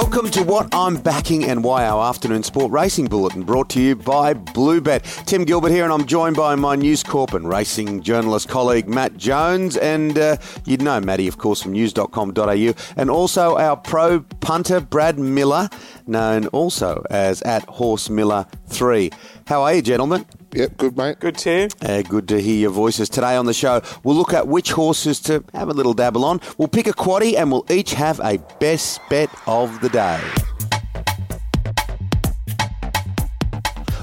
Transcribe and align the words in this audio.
welcome 0.00 0.30
to 0.30 0.42
what 0.42 0.66
I'm 0.74 0.96
backing 0.96 1.44
and 1.44 1.62
why 1.62 1.84
our 1.84 2.08
afternoon 2.08 2.42
sport 2.42 2.72
racing 2.72 3.04
bulletin 3.04 3.42
brought 3.42 3.68
to 3.70 3.82
you 3.82 3.94
by 3.94 4.32
Bluebet. 4.32 5.26
Tim 5.26 5.44
Gilbert 5.44 5.72
here, 5.72 5.84
and 5.84 5.92
I'm 5.92 6.06
joined 6.06 6.36
by 6.36 6.54
my 6.54 6.74
News 6.74 7.02
Corp 7.02 7.34
and 7.34 7.46
racing 7.46 8.02
journalist 8.02 8.48
colleague 8.48 8.88
Matt 8.88 9.18
Jones, 9.18 9.76
and 9.76 10.18
uh, 10.18 10.38
you'd 10.64 10.80
know 10.80 11.00
Matty, 11.02 11.28
of 11.28 11.36
course, 11.36 11.60
from 11.60 11.72
news.com.au, 11.72 12.74
and 12.96 13.10
also 13.10 13.58
our 13.58 13.76
pro 13.76 14.20
punter 14.40 14.80
Brad 14.80 15.18
Miller, 15.18 15.68
known 16.06 16.46
also 16.46 17.04
as 17.10 17.42
at 17.42 17.62
Horse 17.64 18.08
Miller 18.08 18.46
Three. 18.68 19.10
How 19.48 19.60
are 19.64 19.74
you, 19.74 19.82
gentlemen? 19.82 20.24
Yep, 20.52 20.76
good 20.78 20.96
mate. 20.96 21.20
Good 21.20 21.36
to 21.38 21.68
Uh, 21.80 22.02
good 22.02 22.26
to 22.28 22.40
hear 22.40 22.56
your 22.56 22.70
voices 22.70 23.08
today 23.08 23.36
on 23.36 23.46
the 23.46 23.54
show. 23.54 23.82
We'll 24.02 24.16
look 24.16 24.32
at 24.32 24.48
which 24.48 24.72
horses 24.72 25.20
to 25.20 25.44
have 25.54 25.68
a 25.68 25.72
little 25.72 25.94
dabble 25.94 26.24
on. 26.24 26.40
We'll 26.58 26.68
pick 26.68 26.88
a 26.88 26.92
quaddy 26.92 27.36
and 27.36 27.52
we'll 27.52 27.66
each 27.70 27.92
have 27.94 28.20
a 28.20 28.38
best 28.58 29.00
bet 29.08 29.30
of 29.46 29.80
the 29.80 29.88
day. 29.88 30.20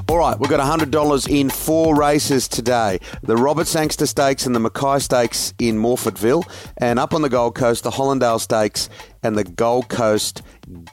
All 0.09 0.17
right, 0.17 0.39
we've 0.39 0.49
got 0.49 0.61
$100 0.61 1.29
in 1.29 1.49
four 1.49 1.93
races 1.93 2.47
today. 2.47 2.99
The 3.23 3.35
Robert 3.35 3.67
Sangster 3.67 4.05
Stakes 4.05 4.45
and 4.45 4.55
the 4.55 4.59
McKay 4.59 5.01
Stakes 5.01 5.53
in 5.59 5.77
Morphettville. 5.77 6.43
And 6.77 6.97
up 6.97 7.13
on 7.13 7.23
the 7.23 7.29
Gold 7.29 7.55
Coast, 7.55 7.83
the 7.83 7.91
Hollindale 7.91 8.39
Stakes 8.39 8.89
and 9.21 9.37
the 9.37 9.43
Gold 9.43 9.89
Coast 9.89 10.41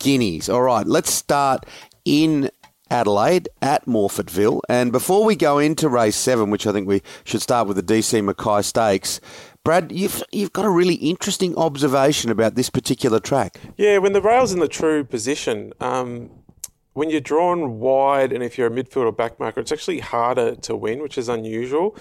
Guineas. 0.00 0.48
All 0.48 0.62
right, 0.62 0.84
let's 0.84 1.12
start 1.12 1.64
in 2.04 2.50
Adelaide 2.94 3.48
at 3.60 3.84
Morphettville. 3.86 4.60
And 4.68 4.92
before 4.92 5.24
we 5.24 5.34
go 5.34 5.58
into 5.58 5.88
race 5.88 6.14
seven, 6.14 6.50
which 6.50 6.64
I 6.64 6.72
think 6.72 6.86
we 6.86 7.02
should 7.24 7.42
start 7.42 7.66
with 7.66 7.76
the 7.76 7.82
DC 7.82 8.24
McKay 8.24 8.64
Stakes, 8.64 9.20
Brad, 9.64 9.90
you've, 9.90 10.23
you've 10.30 10.52
got 10.52 10.64
a 10.64 10.70
really 10.70 10.95
interesting 10.95 11.56
observation 11.56 12.30
about 12.30 12.54
this 12.54 12.70
particular 12.70 13.18
track. 13.18 13.59
Yeah, 13.76 13.98
when 13.98 14.12
the 14.12 14.23
rail's 14.23 14.52
in 14.52 14.60
the 14.60 14.68
true 14.68 15.02
position, 15.02 15.73
um, 15.80 16.30
when 16.92 17.10
you're 17.10 17.20
drawn 17.20 17.80
wide 17.80 18.32
and 18.32 18.45
if 18.45 18.56
you're 18.56 18.68
a 18.68 18.70
midfield 18.70 19.06
or 19.06 19.12
backmarker, 19.12 19.58
it's 19.58 19.73
actually 19.73 19.98
harder 19.98 20.54
to 20.54 20.76
win, 20.76 21.02
which 21.02 21.18
is 21.18 21.29
unusual. 21.29 21.96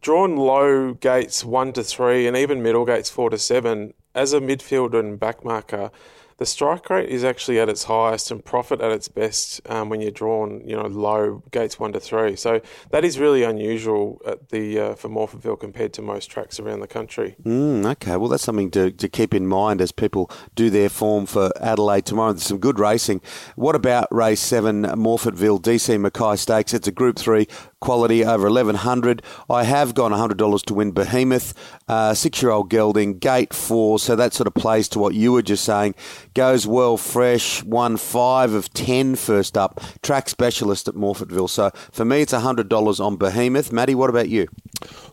Drawn 0.00 0.36
low 0.36 0.94
gates 0.94 1.44
one 1.44 1.74
to 1.74 1.84
three 1.84 2.26
and 2.26 2.36
even 2.36 2.62
middle 2.62 2.86
gates 2.86 3.10
four 3.10 3.28
to 3.28 3.36
seven, 3.36 3.92
as 4.14 4.32
a 4.32 4.40
midfielder 4.40 4.98
and 4.98 5.20
backmarker, 5.20 5.90
the 6.38 6.46
strike 6.46 6.88
rate 6.88 7.08
is 7.08 7.24
actually 7.24 7.58
at 7.58 7.68
its 7.68 7.84
highest 7.84 8.30
and 8.30 8.44
profit 8.44 8.80
at 8.80 8.90
its 8.92 9.08
best 9.08 9.60
um, 9.68 9.88
when 9.88 10.00
you're 10.00 10.10
drawn, 10.10 10.62
you 10.66 10.76
know, 10.76 10.86
low 10.86 11.42
gates 11.50 11.78
one 11.78 11.92
to 11.92 12.00
three. 12.00 12.36
So 12.36 12.60
that 12.90 13.04
is 13.04 13.18
really 13.18 13.42
unusual 13.42 14.22
at 14.24 14.48
the 14.50 14.78
uh, 14.78 14.94
for 14.94 15.08
Morphettville 15.08 15.58
compared 15.58 15.92
to 15.94 16.02
most 16.02 16.30
tracks 16.30 16.60
around 16.60 16.80
the 16.80 16.86
country. 16.86 17.34
Mm, 17.42 17.84
okay, 17.92 18.16
well, 18.16 18.28
that's 18.28 18.44
something 18.44 18.70
to, 18.70 18.92
to 18.92 19.08
keep 19.08 19.34
in 19.34 19.46
mind 19.48 19.80
as 19.80 19.90
people 19.90 20.30
do 20.54 20.70
their 20.70 20.88
form 20.88 21.26
for 21.26 21.50
Adelaide 21.60 22.06
tomorrow. 22.06 22.32
There's 22.32 22.44
some 22.44 22.58
good 22.58 22.78
racing. 22.78 23.20
What 23.56 23.74
about 23.74 24.06
race 24.12 24.40
seven, 24.40 24.84
Morphettville 24.84 25.60
DC 25.60 26.08
McKay 26.08 26.38
Stakes? 26.38 26.72
It's 26.72 26.86
a 26.86 26.92
Group 26.92 27.18
Three 27.18 27.48
quality 27.80 28.24
over 28.24 28.44
1100. 28.44 29.22
I 29.48 29.64
have 29.64 29.94
gone 29.94 30.12
$100 30.12 30.64
to 30.64 30.74
win 30.74 30.92
Behemoth, 30.92 31.54
uh, 31.88 32.14
six 32.14 32.42
year 32.42 32.50
old 32.50 32.70
gelding, 32.70 33.18
gate 33.18 33.54
four. 33.54 33.98
So 33.98 34.16
that 34.16 34.34
sort 34.34 34.46
of 34.46 34.54
plays 34.54 34.88
to 34.90 34.98
what 34.98 35.14
you 35.14 35.32
were 35.32 35.42
just 35.42 35.64
saying. 35.64 35.94
Goes 36.34 36.66
well 36.66 36.96
fresh, 36.96 37.62
won 37.62 37.96
five 37.96 38.52
of 38.52 38.72
10 38.72 39.16
first 39.16 39.56
up, 39.56 39.80
track 40.02 40.28
specialist 40.28 40.88
at 40.88 40.94
Morphettville. 40.94 41.50
So 41.50 41.70
for 41.92 42.04
me, 42.04 42.22
it's 42.22 42.32
$100 42.32 43.00
on 43.00 43.16
Behemoth. 43.16 43.72
Maddie, 43.72 43.94
what 43.94 44.10
about 44.10 44.28
you? 44.28 44.48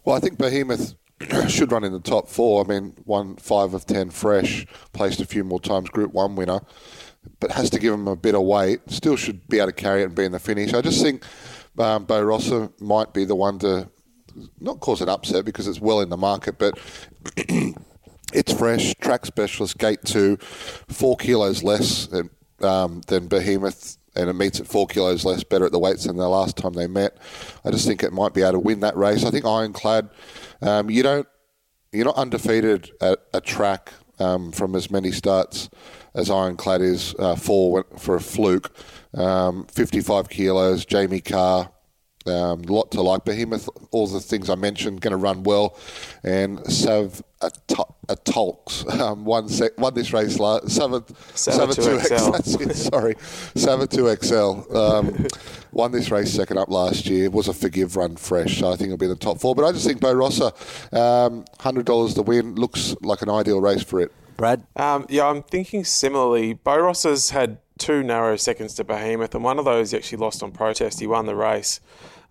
Well, 0.03 0.15
I 0.15 0.19
think 0.19 0.37
Behemoth 0.37 0.95
should 1.47 1.71
run 1.71 1.83
in 1.83 1.93
the 1.93 1.99
top 1.99 2.27
four. 2.27 2.63
I 2.63 2.67
mean, 2.67 2.93
one 3.05 3.35
five 3.37 3.73
of 3.73 3.85
ten 3.85 4.09
fresh, 4.09 4.65
placed 4.93 5.21
a 5.21 5.25
few 5.25 5.43
more 5.43 5.59
times, 5.59 5.89
Group 5.89 6.13
One 6.13 6.35
winner, 6.35 6.59
but 7.39 7.51
has 7.51 7.69
to 7.71 7.79
give 7.79 7.93
him 7.93 8.07
a 8.07 8.15
bit 8.15 8.35
of 8.35 8.41
weight. 8.43 8.81
Still 8.87 9.15
should 9.15 9.47
be 9.47 9.57
able 9.57 9.67
to 9.67 9.73
carry 9.73 10.01
it 10.01 10.05
and 10.05 10.15
be 10.15 10.25
in 10.25 10.31
the 10.33 10.39
finish. 10.39 10.73
I 10.73 10.81
just 10.81 11.01
think 11.01 11.23
um, 11.77 12.05
Bo 12.05 12.21
Rossa 12.21 12.71
might 12.79 13.13
be 13.13 13.25
the 13.25 13.35
one 13.35 13.59
to 13.59 13.89
not 14.59 14.79
cause 14.79 15.01
an 15.01 15.09
upset 15.09 15.45
because 15.45 15.67
it's 15.67 15.79
well 15.79 16.01
in 16.01 16.09
the 16.09 16.17
market, 16.17 16.57
but. 16.57 16.79
It's 18.33 18.51
fresh, 18.51 18.95
track 18.95 19.25
specialist, 19.25 19.77
gate 19.77 19.99
two, 20.03 20.37
four 20.89 21.15
kilos 21.15 21.63
less 21.63 22.07
than, 22.07 22.31
um, 22.59 23.01
than 23.07 23.27
Behemoth, 23.27 23.97
and 24.15 24.29
it 24.29 24.33
meets 24.33 24.59
at 24.59 24.67
four 24.67 24.87
kilos 24.87 25.23
less, 25.23 25.43
better 25.43 25.65
at 25.65 25.71
the 25.71 25.79
weights 25.79 26.05
than 26.05 26.17
the 26.17 26.27
last 26.27 26.57
time 26.57 26.73
they 26.73 26.87
met. 26.87 27.17
I 27.63 27.71
just 27.71 27.87
think 27.87 28.03
it 28.03 28.11
might 28.11 28.33
be 28.33 28.41
able 28.41 28.53
to 28.53 28.59
win 28.59 28.79
that 28.81 28.97
race. 28.97 29.23
I 29.23 29.31
think 29.31 29.45
Ironclad, 29.45 30.09
um, 30.61 30.89
you 30.89 31.03
don't, 31.03 31.27
you're 31.91 32.05
not 32.05 32.15
undefeated 32.15 32.91
at 32.99 33.19
a 33.33 33.39
track 33.39 33.93
um, 34.19 34.51
from 34.51 34.75
as 34.75 34.89
many 34.89 35.11
starts 35.11 35.69
as 36.13 36.29
Ironclad 36.29 36.81
is 36.81 37.13
uh, 37.19 37.35
for 37.35 37.85
for 37.97 38.15
a 38.15 38.21
fluke. 38.21 38.71
Um, 39.15 39.65
55 39.67 40.29
kilos, 40.29 40.85
Jamie 40.85 41.21
Kah, 41.21 41.69
um, 42.27 42.63
lot 42.63 42.91
to 42.91 43.01
like. 43.01 43.23
Behemoth, 43.23 43.69
all 43.91 44.07
the 44.07 44.19
things 44.19 44.49
I 44.49 44.55
mentioned, 44.55 45.01
going 45.01 45.11
to 45.11 45.17
run 45.17 45.43
well. 45.43 45.77
And 46.23 46.65
Sav 46.71 47.23
Atolks 47.41 48.89
um, 48.99 49.25
won, 49.25 49.47
sec- 49.47 49.79
won 49.79 49.93
this 49.93 50.11
race 50.11 50.39
last. 50.39 50.69
Sav, 50.69 50.91
Savatoxl. 50.91 52.31
That's 52.31 52.55
it, 52.55 52.75
sorry. 52.75 53.15
Savatoxl 53.55 54.75
um, 54.75 55.27
won 55.71 55.91
this 55.91 56.11
race 56.11 56.33
second 56.33 56.57
up 56.57 56.69
last 56.69 57.05
year. 57.05 57.25
It 57.25 57.31
Was 57.31 57.47
a 57.47 57.53
forgive 57.53 57.95
run 57.95 58.15
fresh, 58.15 58.59
so 58.59 58.71
I 58.71 58.75
think 58.75 58.87
it'll 58.87 58.97
be 58.97 59.05
in 59.05 59.11
the 59.11 59.15
top 59.15 59.39
four. 59.39 59.55
But 59.55 59.65
I 59.65 59.71
just 59.71 59.85
think 59.85 60.01
Bo 60.01 60.13
Rossa, 60.13 60.47
um, 60.91 61.45
$100 61.59 62.15
to 62.15 62.21
win, 62.21 62.55
looks 62.55 62.95
like 63.01 63.21
an 63.21 63.29
ideal 63.29 63.61
race 63.61 63.83
for 63.83 64.01
it. 64.01 64.11
Brad? 64.35 64.65
Um, 64.75 65.05
yeah, 65.09 65.27
I'm 65.27 65.43
thinking 65.43 65.85
similarly. 65.85 66.53
Bo 66.53 66.77
Rossa's 66.77 67.29
had 67.29 67.59
two 67.77 68.03
narrow 68.03 68.35
seconds 68.35 68.73
to 68.75 68.83
Behemoth, 68.83 69.35
and 69.35 69.43
one 69.43 69.59
of 69.59 69.65
those 69.65 69.91
he 69.91 69.97
actually 69.97 70.19
lost 70.19 70.43
on 70.43 70.51
protest. 70.51 70.99
He 70.99 71.07
won 71.07 71.25
the 71.25 71.35
race, 71.35 71.79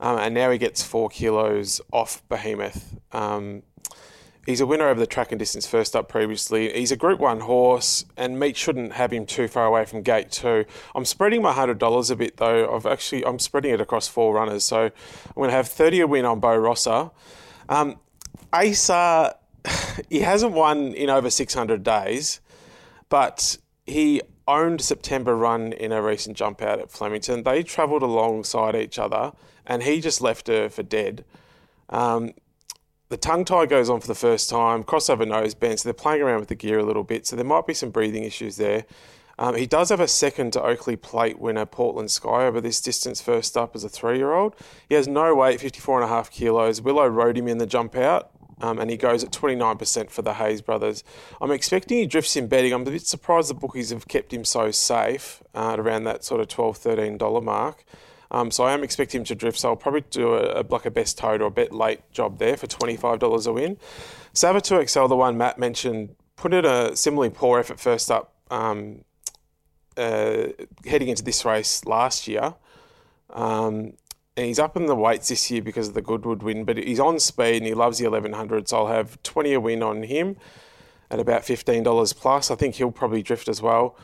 um, 0.00 0.18
and 0.18 0.34
now 0.34 0.50
he 0.50 0.58
gets 0.58 0.82
four 0.82 1.08
kilos 1.08 1.80
off 1.92 2.26
Behemoth. 2.28 2.96
Um, 3.12 3.62
he's 4.46 4.60
a 4.60 4.66
winner 4.66 4.88
over 4.88 5.00
the 5.00 5.06
track 5.06 5.32
and 5.32 5.38
distance 5.38 5.66
first 5.66 5.94
up 5.94 6.08
previously. 6.08 6.72
He's 6.72 6.92
a 6.92 6.96
Group 6.96 7.20
One 7.20 7.40
horse, 7.40 8.04
and 8.16 8.38
meat 8.38 8.56
shouldn't 8.56 8.94
have 8.94 9.12
him 9.12 9.26
too 9.26 9.48
far 9.48 9.66
away 9.66 9.84
from 9.84 10.02
Gate 10.02 10.30
Two. 10.30 10.64
I'm 10.94 11.04
spreading 11.04 11.42
my 11.42 11.52
hundred 11.52 11.78
dollars 11.78 12.10
a 12.10 12.16
bit 12.16 12.38
though. 12.38 12.74
I've 12.74 12.86
actually 12.86 13.24
I'm 13.24 13.38
spreading 13.38 13.72
it 13.72 13.80
across 13.80 14.08
four 14.08 14.34
runners, 14.34 14.64
so 14.64 14.84
I'm 14.84 14.92
going 15.34 15.50
to 15.50 15.56
have 15.56 15.68
thirty 15.68 16.00
a 16.00 16.06
win 16.06 16.24
on 16.24 16.40
Bo 16.40 16.56
Rossa. 16.56 17.10
Um, 17.68 17.98
Asa, 18.52 19.36
he 20.08 20.20
hasn't 20.20 20.52
won 20.52 20.94
in 20.94 21.10
over 21.10 21.30
600 21.30 21.82
days, 21.82 22.40
but 23.08 23.58
he 23.86 24.22
owned 24.46 24.80
September 24.80 25.36
run 25.36 25.72
in 25.72 25.92
a 25.92 26.02
recent 26.02 26.36
jump 26.36 26.62
out 26.62 26.78
at 26.78 26.90
Flemington. 26.90 27.42
They 27.42 27.62
travelled 27.62 28.02
alongside 28.02 28.74
each 28.74 28.98
other, 28.98 29.32
and 29.66 29.82
he 29.82 30.00
just 30.00 30.20
left 30.20 30.48
her 30.48 30.68
for 30.68 30.82
dead. 30.82 31.24
Um, 31.88 32.32
the 33.08 33.16
tongue 33.16 33.44
tie 33.44 33.66
goes 33.66 33.90
on 33.90 34.00
for 34.00 34.06
the 34.06 34.14
first 34.14 34.50
time, 34.50 34.82
crossover 34.82 35.26
nose 35.26 35.54
bend, 35.54 35.80
so 35.80 35.88
they're 35.88 35.94
playing 35.94 36.22
around 36.22 36.40
with 36.40 36.48
the 36.48 36.54
gear 36.54 36.78
a 36.78 36.84
little 36.84 37.04
bit, 37.04 37.26
so 37.26 37.36
there 37.36 37.44
might 37.44 37.66
be 37.66 37.74
some 37.74 37.90
breathing 37.90 38.24
issues 38.24 38.56
there. 38.56 38.86
Um, 39.38 39.56
he 39.56 39.66
does 39.66 39.88
have 39.88 40.00
a 40.00 40.08
second 40.08 40.52
to 40.52 40.62
Oakleigh 40.62 41.00
Plate 41.00 41.38
winner, 41.38 41.66
Portland 41.66 42.10
Sky, 42.10 42.44
over 42.46 42.60
this 42.60 42.80
distance 42.80 43.20
first 43.20 43.56
up 43.56 43.74
as 43.74 43.84
a 43.84 43.88
three 43.88 44.16
year 44.16 44.32
old. 44.32 44.54
He 44.88 44.94
has 44.94 45.08
no 45.08 45.34
weight, 45.34 45.60
54.5 45.60 46.30
kilos. 46.30 46.80
Willow 46.80 47.06
rode 47.06 47.36
him 47.36 47.48
in 47.48 47.58
the 47.58 47.66
jump 47.66 47.96
out. 47.96 48.30
Um, 48.60 48.78
and 48.78 48.90
he 48.90 48.96
goes 48.96 49.24
at 49.24 49.30
29% 49.30 50.10
for 50.10 50.22
the 50.22 50.34
Hayes 50.34 50.62
brothers. 50.62 51.02
I'm 51.40 51.50
expecting 51.50 51.98
he 51.98 52.06
drifts 52.06 52.36
in 52.36 52.46
betting. 52.46 52.72
I'm 52.72 52.82
a 52.82 52.90
bit 52.90 53.06
surprised 53.06 53.50
the 53.50 53.54
bookies 53.54 53.90
have 53.90 54.06
kept 54.08 54.32
him 54.32 54.44
so 54.44 54.70
safe 54.70 55.42
uh, 55.54 55.72
at 55.72 55.80
around 55.80 56.04
that 56.04 56.24
sort 56.24 56.40
of 56.40 56.48
$12, 56.48 57.18
$13 57.18 57.42
mark. 57.42 57.84
Um, 58.30 58.50
so 58.50 58.64
I 58.64 58.72
am 58.72 58.82
expecting 58.82 59.20
him 59.20 59.24
to 59.26 59.34
drift. 59.34 59.58
So 59.58 59.70
I'll 59.70 59.76
probably 59.76 60.02
do 60.10 60.34
a, 60.34 60.60
a 60.60 60.62
like 60.68 60.86
a 60.86 60.90
best 60.90 61.18
toad 61.18 61.40
or 61.40 61.46
a 61.46 61.50
bet 61.50 61.72
late 61.72 62.00
job 62.12 62.38
there 62.38 62.56
for 62.56 62.66
$25 62.66 63.46
a 63.46 63.52
win. 63.52 63.76
Savatoxl, 64.34 65.08
the 65.08 65.16
one 65.16 65.38
Matt 65.38 65.58
mentioned, 65.58 66.16
put 66.36 66.52
in 66.52 66.64
a 66.64 66.96
similarly 66.96 67.30
poor 67.30 67.60
effort 67.60 67.78
first 67.78 68.10
up 68.10 68.34
um, 68.50 69.04
uh, 69.96 70.48
heading 70.84 71.08
into 71.08 71.22
this 71.22 71.44
race 71.44 71.84
last 71.84 72.26
year. 72.26 72.54
Um, 73.30 73.94
and 74.36 74.46
he's 74.46 74.58
up 74.58 74.76
in 74.76 74.86
the 74.86 74.96
weights 74.96 75.28
this 75.28 75.50
year 75.50 75.62
because 75.62 75.88
of 75.88 75.94
the 75.94 76.02
Goodwood 76.02 76.42
win, 76.42 76.64
but 76.64 76.76
he's 76.76 77.00
on 77.00 77.20
speed 77.20 77.58
and 77.58 77.66
he 77.66 77.74
loves 77.74 77.98
the 77.98 78.04
1100, 78.04 78.68
so 78.68 78.78
I'll 78.78 78.86
have 78.88 79.22
20 79.22 79.52
a 79.52 79.60
win 79.60 79.82
on 79.82 80.02
him 80.02 80.36
at 81.10 81.20
about 81.20 81.42
$15 81.42 82.16
plus. 82.16 82.50
I 82.50 82.56
think 82.56 82.74
he'll 82.76 82.90
probably 82.90 83.22
drift 83.22 83.48
as 83.48 83.62
well. 83.62 83.96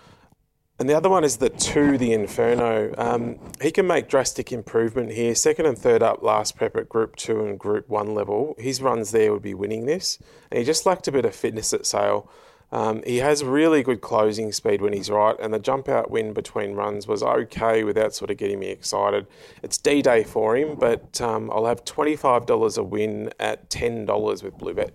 And 0.78 0.88
the 0.88 0.96
other 0.96 1.10
one 1.10 1.24
is 1.24 1.36
the 1.36 1.50
two, 1.50 1.98
the 1.98 2.14
Inferno. 2.14 2.94
Um, 2.96 3.38
he 3.60 3.70
can 3.70 3.86
make 3.86 4.08
drastic 4.08 4.50
improvement 4.50 5.12
here. 5.12 5.34
Second 5.34 5.66
and 5.66 5.76
third 5.76 6.02
up 6.02 6.22
last 6.22 6.56
prep 6.56 6.74
at 6.74 6.88
Group 6.88 7.16
Two 7.16 7.44
and 7.44 7.58
Group 7.58 7.90
One 7.90 8.14
level. 8.14 8.54
His 8.56 8.80
runs 8.80 9.10
there 9.10 9.30
would 9.30 9.42
be 9.42 9.52
winning 9.52 9.84
this, 9.84 10.18
and 10.50 10.58
he 10.58 10.64
just 10.64 10.86
lacked 10.86 11.06
a 11.06 11.12
bit 11.12 11.26
of 11.26 11.34
fitness 11.34 11.74
at 11.74 11.84
sale. 11.84 12.30
Um, 12.72 13.02
he 13.04 13.16
has 13.18 13.42
really 13.42 13.82
good 13.82 14.00
closing 14.00 14.52
speed 14.52 14.80
when 14.80 14.92
he's 14.92 15.10
right, 15.10 15.36
and 15.40 15.52
the 15.52 15.58
jump 15.58 15.88
out 15.88 16.10
win 16.10 16.32
between 16.32 16.74
runs 16.74 17.06
was 17.08 17.22
okay 17.22 17.82
without 17.82 18.14
sort 18.14 18.30
of 18.30 18.36
getting 18.36 18.60
me 18.60 18.68
excited. 18.68 19.26
It's 19.62 19.76
D 19.78 20.02
Day 20.02 20.22
for 20.22 20.56
him, 20.56 20.76
but 20.76 21.20
um, 21.20 21.50
I'll 21.50 21.66
have 21.66 21.84
$25 21.84 22.78
a 22.78 22.82
win 22.82 23.32
at 23.40 23.68
$10 23.70 24.42
with 24.42 24.56
Bluebet. 24.58 24.90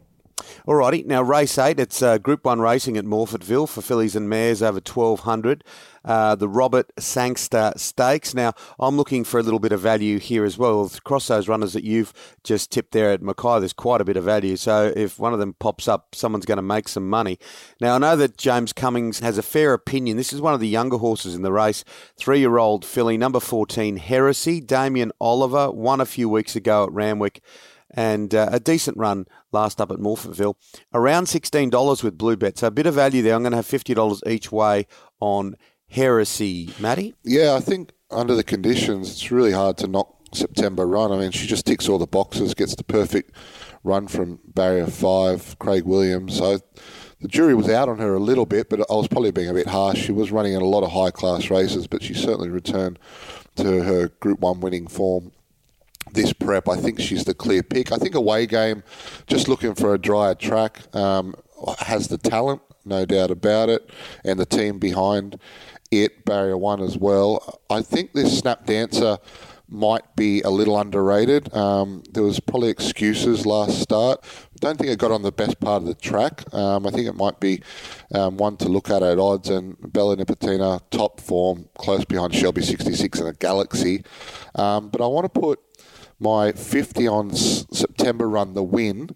Alrighty, 0.68 1.06
now 1.06 1.22
race 1.22 1.58
eight. 1.58 1.80
It's 1.80 2.02
uh, 2.02 2.18
Group 2.18 2.46
One 2.46 2.62
racing 2.62 2.98
at 2.98 3.06
Morphettville 3.06 3.70
for 3.70 3.82
fillies 3.82 4.16
and 4.16 4.30
mares 4.30 4.62
over 4.62 4.80
twelve 4.80 5.22
hundred. 5.22 5.64
Uh, 6.06 6.36
the 6.36 6.48
Robert 6.48 6.92
Sangster 7.00 7.74
Stakes. 7.78 8.36
Now, 8.36 8.54
I'm 8.80 8.96
looking 8.96 9.24
for 9.24 9.40
a 9.40 9.44
little 9.44 9.60
bit 9.60 9.72
of 9.72 9.80
value 9.80 10.20
here 10.20 10.46
as 10.46 10.56
well. 10.56 10.86
Across 10.86 11.28
those 11.28 11.48
runners 11.48 11.74
that 11.74 11.84
you've 11.84 12.14
just 12.44 12.72
tipped 12.72 12.92
there 12.92 13.12
at 13.12 13.22
McKay, 13.22 13.60
there's 13.60 13.74
quite 13.74 14.02
a 14.02 14.06
bit 14.06 14.16
of 14.16 14.24
value. 14.24 14.56
So 14.56 14.94
if 14.96 15.18
one 15.18 15.34
of 15.34 15.40
them 15.40 15.56
pops 15.58 15.88
up, 15.88 16.14
someone's 16.14 16.46
going 16.46 16.58
to 16.58 16.62
make 16.62 16.88
some 16.88 17.10
money. 17.10 17.40
Now, 17.82 17.96
I 17.96 17.98
know 17.98 18.16
that 18.18 18.38
James 18.38 18.72
Cummings 18.72 19.20
has 19.20 19.40
a 19.40 19.44
fair 19.44 19.74
opinion. 19.74 20.16
This 20.16 20.32
is 20.32 20.42
one 20.42 20.54
of 20.54 20.60
the 20.60 20.68
younger 20.68 20.98
horses 20.98 21.34
in 21.34 21.42
the 21.42 21.52
race. 21.52 21.84
Three 22.18 22.40
year 22.40 22.60
old 22.60 22.86
filly, 22.86 23.18
number 23.18 23.40
14, 23.40 23.98
Heresy. 23.98 24.62
Damien 24.62 25.12
Oliver 25.20 25.72
won 25.72 26.02
a 26.02 26.06
few 26.06 26.30
weeks 26.30 26.56
ago 26.56 26.84
at 26.84 26.92
Randwick 26.92 27.42
and 27.96 28.36
uh, 28.36 28.50
a 28.52 28.60
decent 28.60 28.98
run 28.98 29.26
last 29.52 29.82
up 29.82 29.92
at 29.92 29.98
Morphettville. 29.98 30.56
Around 30.94 31.26
$16 31.26 32.04
with 32.04 32.18
Blue 32.18 32.36
Bet. 32.36 32.58
So 32.58 32.68
a 32.68 32.72
bit 32.72 32.86
of 32.86 32.94
value 32.94 33.22
there. 33.22 33.34
I'm 33.34 33.42
going 33.42 33.52
to 33.52 33.58
have 33.58 33.66
$50 33.66 34.28
each 34.30 34.52
way 34.52 34.86
on 35.20 35.56
heresy, 35.88 36.70
Matty? 36.80 37.16
Yeah, 37.24 37.54
I 37.54 37.62
think 37.62 37.92
under 38.12 38.36
the 38.36 38.44
conditions, 38.44 39.12
it's 39.12 39.32
really 39.32 39.54
hard 39.54 39.78
to 39.78 39.88
knock 39.88 40.14
September 40.34 40.86
run. 40.86 41.12
I 41.12 41.18
mean, 41.18 41.32
she 41.32 41.48
just 41.48 41.66
ticks 41.66 41.88
all 41.88 41.98
the 41.98 42.06
boxes, 42.06 42.54
gets 42.54 42.76
the 42.76 42.84
perfect 42.84 43.32
run 43.84 44.08
from 44.08 44.40
barrier 44.46 44.88
five, 44.88 45.58
Craig 45.60 45.86
Williams. 45.86 46.38
So 46.38 46.60
the 47.22 47.28
jury 47.28 47.56
was 47.56 47.70
out 47.70 47.88
on 47.88 48.00
her 48.00 48.14
a 48.16 48.20
little 48.20 48.46
bit, 48.46 48.70
but 48.70 48.82
I 48.82 48.94
was 48.94 49.08
probably 49.08 49.32
being 49.32 49.50
a 49.50 49.54
bit 49.54 49.68
harsh. 49.68 50.00
She 50.00 50.12
was 50.12 50.32
running 50.32 50.54
in 50.54 50.62
a 50.62 50.66
lot 50.66 50.84
of 50.84 50.92
high 50.92 51.12
class 51.12 51.50
races, 51.50 51.88
but 51.88 52.04
she 52.04 52.14
certainly 52.14 52.50
returned 52.50 53.00
to 53.56 53.84
her 53.84 54.10
Group 54.20 54.42
One 54.42 54.60
winning 54.60 54.88
form 54.88 55.32
this 56.16 56.34
prep. 56.34 56.68
I 56.68 56.78
think 56.78 57.00
she's 57.00 57.26
the 57.26 57.34
clear 57.34 57.64
pick. 57.64 57.92
I 57.92 57.98
think 57.98 58.16
away 58.16 58.46
game, 58.48 58.84
just 59.28 59.48
looking 59.48 59.76
for 59.76 59.94
a 59.94 59.98
drier 59.98 60.36
track, 60.36 60.82
um, 60.96 61.36
has 61.80 62.08
the 62.08 62.18
talent, 62.18 62.62
no 62.84 63.06
doubt 63.06 63.32
about 63.32 63.70
it, 63.70 63.90
and 64.24 64.40
the 64.40 64.46
team 64.46 64.80
behind 64.80 65.40
it, 65.92 66.26
barrier 66.26 66.58
one 66.58 66.82
as 66.82 66.98
well. 66.98 67.62
I 67.70 67.82
think 67.82 68.14
this 68.14 68.38
snap 68.38 68.66
dancer 68.66 69.18
might 69.68 70.16
be 70.16 70.42
a 70.42 70.50
little 70.50 70.80
underrated. 70.80 71.54
Um, 71.54 72.04
there 72.12 72.24
was 72.24 72.40
probably 72.40 72.70
excuses 72.70 73.46
last 73.46 73.82
start. 73.82 74.24
Don't 74.60 74.78
think 74.78 74.92
it 74.92 75.00
got 75.00 75.12
on 75.12 75.24
the 75.24 75.32
best 75.32 75.60
part 75.60 75.82
of 75.82 75.88
the 75.88 75.96
track. 75.96 76.54
Um, 76.54 76.86
I 76.86 76.92
think 76.92 77.08
it 77.08 77.16
might 77.16 77.40
be 77.40 77.62
um, 78.14 78.38
one 78.38 78.58
to 78.58 78.70
look 78.70 78.90
at 78.90 79.04
at 79.04 79.18
odds. 79.18 79.50
And 79.50 79.76
Bella 79.92 80.18
Nipotina, 80.18 80.82
top 80.92 81.20
form, 81.20 81.68
close 81.78 82.06
behind 82.06 82.36
Shelby 82.36 82.62
66 82.62 83.20
and 83.20 83.30
a 83.30 83.34
Galaxy. 83.34 84.04
Um, 84.54 84.90
but 84.90 85.02
I 85.02 85.08
want 85.08 85.26
to 85.26 85.40
put 85.40 85.60
my 86.20 86.52
50 86.52 87.08
on 87.08 87.32
S- 87.32 87.66
September 87.72 88.30
run, 88.30 88.54
the 88.54 88.64
win. 88.64 89.16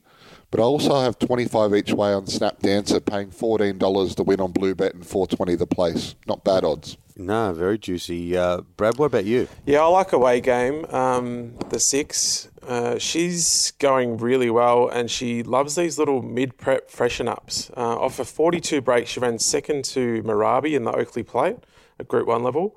But 0.52 0.60
I 0.60 0.64
also 0.64 1.00
have 1.00 1.20
25 1.20 1.76
each 1.76 1.94
way 1.94 2.12
on 2.12 2.26
Snap 2.26 2.60
Dancer, 2.60 3.00
paying 3.00 3.30
$14 3.30 4.16
to 4.16 4.24
win 4.24 4.40
on 4.42 4.52
Blue 4.52 4.74
Bet 4.74 4.96
and 4.96 5.06
420 5.06 5.56
the 5.56 5.68
place. 5.68 6.16
Not 6.28 6.44
bad 6.44 6.64
odds. 6.64 6.98
No, 7.16 7.54
very 7.54 7.78
juicy. 7.78 8.36
Uh, 8.36 8.62
Brad, 8.76 8.98
what 8.98 9.08
about 9.08 9.26
you? 9.26 9.48
Yeah, 9.66 9.82
I 9.84 9.88
like 9.88 10.12
away 10.14 10.42
game. 10.42 10.86
Um, 10.86 11.56
the 11.70 11.80
six, 11.80 12.50
uh, 12.68 12.98
she's 12.98 13.72
going 13.78 14.18
really 14.18 14.50
well, 14.50 14.88
and 14.88 15.12
she 15.12 15.44
loves 15.44 15.76
these 15.76 16.00
little 16.00 16.24
mid 16.24 16.58
prep 16.58 16.90
freshen 16.90 17.28
ups. 17.28 17.70
Uh, 17.78 18.00
off 18.00 18.18
a 18.20 18.26
42 18.26 18.82
break, 18.82 19.06
she 19.06 19.20
ran 19.20 19.38
second 19.38 19.86
to 19.86 20.24
Marabi 20.24 20.76
in 20.76 20.84
the 20.84 20.92
Oakleigh 20.92 21.28
Plate 21.28 21.58
at 22.00 22.08
Group 22.08 22.26
One 22.28 22.42
level. 22.42 22.76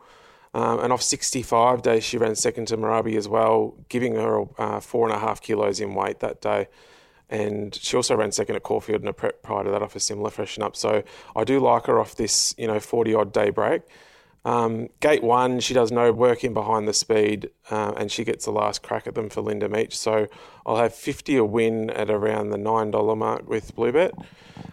Um, 0.55 0.81
and 0.81 0.93
off 0.93 1.03
65 1.03 1.81
days, 1.83 2.05
she 2.05 2.19
ran 2.19 2.35
second 2.35 2.67
to 2.69 2.77
Marabi 2.77 3.17
as 3.17 3.27
well, 3.27 3.75
giving 3.89 4.17
her 4.17 4.45
uh, 4.59 4.81
four 4.81 5.07
and 5.09 5.17
a 5.17 5.19
half 5.19 5.41
kilos 5.41 5.81
in 5.81 5.95
weight 5.95 6.21
that 6.21 6.43
day 6.43 6.69
and 7.33 7.75
she 7.75 7.97
also 7.97 8.15
ran 8.15 8.31
second 8.31 8.57
at 8.57 8.63
Caulfield 8.63 9.01
in 9.01 9.09
a 9.09 9.13
prep 9.15 9.43
prior 9.43 9.65
to 9.65 9.71
that 9.71 9.83
off 9.83 9.97
a 9.97 10.01
similar 10.01 10.29
freshen 10.29 10.63
up. 10.63 10.77
So 10.77 11.03
I 11.35 11.45
do 11.45 11.61
like 11.61 11.87
her 11.87 11.99
off 11.99 12.15
this, 12.15 12.55
you 12.59 12.67
know, 12.67 12.79
40 12.79 13.15
odd 13.15 13.33
day 13.33 13.49
break. 13.49 13.81
Um, 14.45 14.89
gate 15.01 15.23
one, 15.23 15.61
she 15.61 15.73
does 15.73 15.93
no 15.93 16.11
work 16.11 16.43
in 16.43 16.53
behind 16.53 16.89
the 16.89 16.93
speed, 16.93 17.51
uh, 17.71 17.93
and 17.97 18.11
she 18.11 18.25
gets 18.25 18.45
the 18.45 18.51
last 18.51 18.83
crack 18.83 19.07
at 19.07 19.15
them 19.15 19.31
for 19.31 19.41
Linda 19.41 19.69
Meech. 19.69 19.97
So 19.97 20.27
I'll 20.67 20.77
have 20.77 20.95
50 20.95 21.37
a 21.37 21.45
win 21.45 21.91
at 21.91 22.11
around 22.11 22.51
the 22.51 22.59
$9 22.59 23.17
mark 23.17 23.49
with 23.49 23.75
Bluebet. 23.77 24.11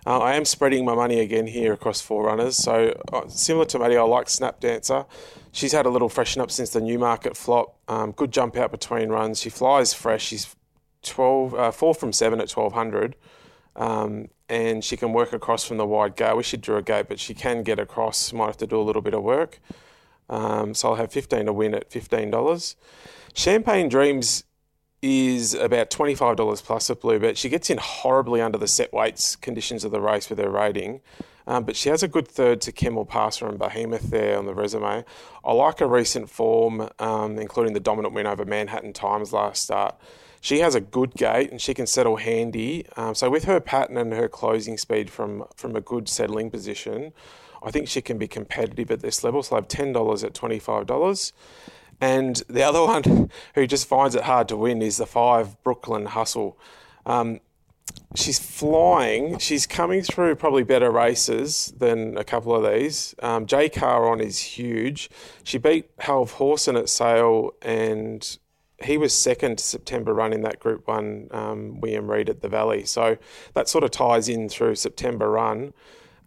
Uh, 0.05 0.19
I 0.19 0.35
am 0.35 0.45
spreading 0.45 0.85
my 0.85 0.95
money 0.95 1.19
again 1.19 1.47
here 1.47 1.73
across 1.73 2.01
four 2.01 2.25
runners. 2.25 2.55
So 2.55 2.99
uh, 3.13 3.27
similar 3.27 3.65
to 3.65 3.79
Maddie, 3.79 3.97
I 3.97 4.03
like 4.03 4.29
Snap 4.29 4.59
Dancer. 4.59 5.05
She's 5.51 5.71
had 5.71 5.85
a 5.85 5.89
little 5.89 6.09
freshen 6.09 6.41
up 6.41 6.51
since 6.51 6.71
the 6.71 6.81
Newmarket 6.81 7.37
flop. 7.37 7.77
Um, 7.87 8.11
good 8.11 8.31
jump 8.31 8.57
out 8.57 8.71
between 8.71 9.09
runs. 9.09 9.39
She 9.39 9.49
flies 9.49 9.93
fresh. 9.93 10.23
She's 10.25 10.55
12, 11.03 11.53
uh, 11.53 11.71
four 11.71 11.93
from 11.93 12.11
seven 12.11 12.39
at 12.39 12.49
1200. 12.51 13.15
Um, 13.75 14.29
and 14.49 14.83
she 14.83 14.97
can 14.97 15.13
work 15.13 15.31
across 15.31 15.63
from 15.63 15.77
the 15.77 15.85
wide 15.85 16.15
gate. 16.15 16.35
We 16.35 16.43
should 16.43 16.61
drew 16.61 16.77
a 16.77 16.81
gate, 16.81 17.05
but 17.07 17.19
she 17.19 17.33
can 17.33 17.63
get 17.63 17.79
across. 17.79 18.33
Might 18.33 18.47
have 18.47 18.57
to 18.57 18.67
do 18.67 18.79
a 18.79 18.83
little 18.83 19.01
bit 19.01 19.13
of 19.13 19.23
work. 19.23 19.59
Um, 20.29 20.73
so 20.73 20.89
I'll 20.89 20.95
have 20.95 21.11
15 21.11 21.45
to 21.45 21.53
win 21.53 21.73
at 21.73 21.89
$15. 21.89 22.75
Champagne 23.33 23.89
Dreams 23.89 24.43
is 25.01 25.53
about 25.53 25.89
$25 25.89 26.63
plus 26.63 26.89
at 26.89 26.99
Blue 26.99 27.19
Bet. 27.19 27.37
She 27.37 27.49
gets 27.49 27.69
in 27.69 27.77
horribly 27.77 28.41
under 28.41 28.57
the 28.57 28.67
set 28.67 28.91
weights 28.91 29.35
conditions 29.35 29.85
of 29.85 29.91
the 29.91 30.01
race 30.01 30.29
with 30.29 30.39
her 30.39 30.49
rating. 30.49 31.01
Um, 31.47 31.63
but 31.63 31.75
she 31.75 31.89
has 31.89 32.03
a 32.03 32.07
good 32.07 32.27
third 32.27 32.61
to 32.61 32.71
Kemmel 32.71 33.07
Passer 33.07 33.47
and 33.47 33.57
Behemoth 33.57 34.11
there 34.11 34.37
on 34.37 34.45
the 34.45 34.53
resume. 34.53 35.03
I 35.43 35.53
like 35.53 35.79
her 35.79 35.87
recent 35.87 36.29
form, 36.29 36.89
um, 36.99 37.39
including 37.39 37.73
the 37.73 37.79
dominant 37.79 38.13
win 38.13 38.27
over 38.27 38.45
Manhattan 38.45 38.93
Times 38.93 39.33
last 39.33 39.63
start 39.63 39.95
she 40.41 40.59
has 40.59 40.75
a 40.75 40.81
good 40.81 41.13
gait 41.13 41.51
and 41.51 41.61
she 41.61 41.73
can 41.73 41.87
settle 41.87 42.17
handy. 42.17 42.85
Um, 42.95 43.15
so 43.15 43.29
with 43.29 43.45
her 43.45 43.59
pattern 43.59 43.97
and 43.97 44.13
her 44.13 44.27
closing 44.27 44.77
speed 44.77 45.09
from 45.09 45.45
from 45.55 45.75
a 45.75 45.81
good 45.81 46.07
settling 46.07 46.49
position, 46.49 47.13
I 47.63 47.71
think 47.71 47.87
she 47.87 48.01
can 48.01 48.17
be 48.17 48.27
competitive 48.27 48.91
at 48.91 49.01
this 49.01 49.23
level. 49.23 49.43
So 49.43 49.55
I 49.55 49.59
have 49.59 49.67
ten 49.67 49.93
dollars 49.93 50.23
at 50.23 50.33
twenty 50.33 50.59
five 50.59 50.85
dollars. 50.85 51.33
And 52.01 52.41
the 52.47 52.63
other 52.63 52.81
one 52.81 53.29
who 53.55 53.67
just 53.67 53.87
finds 53.87 54.15
it 54.15 54.23
hard 54.23 54.47
to 54.49 54.57
win 54.57 54.81
is 54.81 54.97
the 54.97 55.05
five 55.05 55.61
Brooklyn 55.63 56.05
Hustle. 56.05 56.57
Um, 57.05 57.41
she's 58.15 58.39
flying. 58.39 59.37
She's 59.37 59.67
coming 59.67 60.01
through 60.01 60.35
probably 60.35 60.63
better 60.63 60.91
races 60.91 61.73
than 61.77 62.17
a 62.17 62.23
couple 62.23 62.55
of 62.55 62.71
these. 62.71 63.15
Um, 63.21 63.45
J 63.45 63.69
Kah 63.69 64.01
on 64.09 64.21
is 64.21 64.39
huge. 64.39 65.09
She 65.43 65.57
beat 65.57 65.89
Halve 65.99 66.35
Horsen 66.35 66.79
at 66.79 66.89
Sale 66.89 67.51
and 67.61 68.37
he 68.83 68.97
was 68.97 69.13
second 69.13 69.59
September 69.59 70.13
run 70.13 70.33
in 70.33 70.41
that 70.41 70.59
Group 70.59 70.87
One 70.87 71.27
um, 71.31 71.79
William 71.81 72.09
Reid 72.09 72.29
at 72.29 72.41
the 72.41 72.49
Valley. 72.49 72.85
So 72.85 73.17
that 73.53 73.69
sort 73.69 73.83
of 73.83 73.91
ties 73.91 74.29
in 74.29 74.49
through 74.49 74.75
September 74.75 75.29
run. 75.29 75.73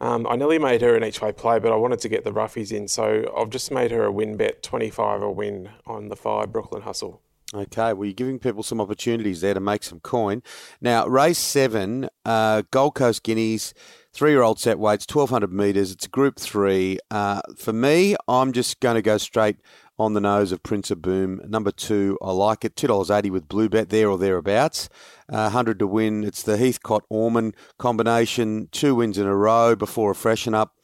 Um, 0.00 0.26
I 0.28 0.34
nearly 0.34 0.58
made 0.58 0.82
her 0.82 0.96
an 0.96 1.04
each 1.04 1.20
way 1.20 1.30
play, 1.30 1.60
but 1.60 1.72
I 1.72 1.76
wanted 1.76 2.00
to 2.00 2.08
get 2.08 2.24
the 2.24 2.32
roughies 2.32 2.72
in, 2.72 2.88
so 2.88 3.32
I've 3.36 3.50
just 3.50 3.70
made 3.70 3.92
her 3.92 4.02
a 4.02 4.10
win 4.10 4.36
bet, 4.36 4.62
twenty 4.62 4.90
five 4.90 5.22
a 5.22 5.30
win 5.30 5.70
on 5.86 6.08
the 6.08 6.16
five 6.16 6.52
Brooklyn 6.52 6.82
Hustle. 6.82 7.22
Okay, 7.54 7.92
well, 7.92 8.06
you're 8.06 8.14
giving 8.14 8.38
people 8.38 8.62
some 8.62 8.80
opportunities 8.80 9.42
there 9.42 9.52
to 9.52 9.60
make 9.60 9.82
some 9.82 10.00
coin. 10.00 10.42
Now, 10.80 11.06
race 11.06 11.38
seven, 11.38 12.08
uh, 12.24 12.62
Gold 12.70 12.94
Coast 12.94 13.22
Guineas, 13.22 13.74
three 14.12 14.30
year 14.30 14.42
old 14.42 14.58
set 14.58 14.78
weights, 14.78 15.06
1200 15.12 15.52
metres. 15.52 15.92
It's 15.92 16.06
group 16.06 16.40
three. 16.40 16.98
Uh, 17.10 17.42
for 17.56 17.74
me, 17.74 18.16
I'm 18.26 18.52
just 18.52 18.80
going 18.80 18.94
to 18.94 19.02
go 19.02 19.18
straight 19.18 19.58
on 19.98 20.14
the 20.14 20.20
nose 20.20 20.52
of 20.52 20.62
Prince 20.62 20.90
of 20.90 21.02
Boom. 21.02 21.40
Number 21.46 21.70
two, 21.70 22.18
I 22.22 22.32
like 22.32 22.64
it. 22.64 22.76
$2.80 22.76 23.30
with 23.30 23.48
Blue 23.48 23.68
Bet 23.68 23.90
there 23.90 24.10
or 24.10 24.18
thereabouts. 24.18 24.88
Uh, 25.28 25.50
100 25.50 25.78
to 25.78 25.86
win. 25.86 26.24
It's 26.24 26.42
the 26.42 26.56
Heathcote 26.56 27.04
Orman 27.08 27.54
combination. 27.78 28.68
Two 28.72 28.94
wins 28.94 29.18
in 29.18 29.26
a 29.26 29.36
row 29.36 29.76
before 29.76 30.10
a 30.10 30.14
freshen 30.14 30.54
up 30.54 30.74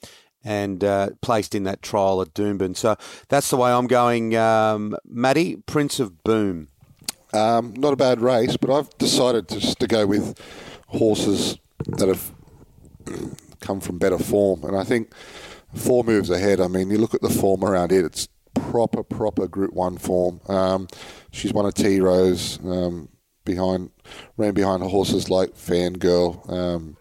and 0.45 0.85
uh, 0.85 1.11
placed 1.21 1.55
in 1.55 1.65
that 1.65 1.83
trial 1.83 2.23
at 2.23 2.35
Doomben. 2.35 2.77
So 2.77 2.97
that's 3.29 3.51
the 3.51 3.57
way 3.57 3.71
I'm 3.71 3.87
going. 3.87 4.37
Um, 4.37 4.97
Matty, 5.05 5.57
Prince 5.57 6.01
of 6.01 6.23
Boom. 6.23 6.69
Um, 7.33 7.75
not 7.77 7.93
a 7.93 7.97
bad 7.97 8.21
race, 8.21 8.57
but 8.57 8.71
I've 8.75 8.97
decided 8.99 9.49
just 9.49 9.81
to 9.81 9.87
go 9.87 10.07
with 10.07 10.41
horses 10.87 11.59
that 11.87 12.09
have 12.09 12.33
come 13.61 13.81
from 13.81 13.99
better 13.99 14.19
form. 14.19 14.65
And 14.65 14.77
I 14.77 14.85
think 14.85 15.13
four 15.75 16.05
moves 16.05 16.31
ahead. 16.31 16.61
I 16.61 16.69
mean, 16.69 16.91
you 16.91 16.99
look 16.99 17.15
at 17.15 17.21
the 17.21 17.29
form 17.29 17.65
around 17.65 17.93
it, 17.93 18.05
it's 18.05 18.29
proper, 18.71 19.03
proper 19.03 19.47
Group 19.47 19.73
One 19.73 19.99
form. 19.99 20.41
Um, 20.49 20.89
she's 21.31 21.53
won 21.53 21.67
a 21.67 21.73
Tea 21.73 22.01
Rose 22.01 22.59
um, 22.65 23.09
behind, 23.45 23.91
ran 24.37 24.55
behind 24.55 24.83
horses 24.83 25.31
like 25.31 25.55
Fangirl 25.55 26.51
um, 26.51 26.97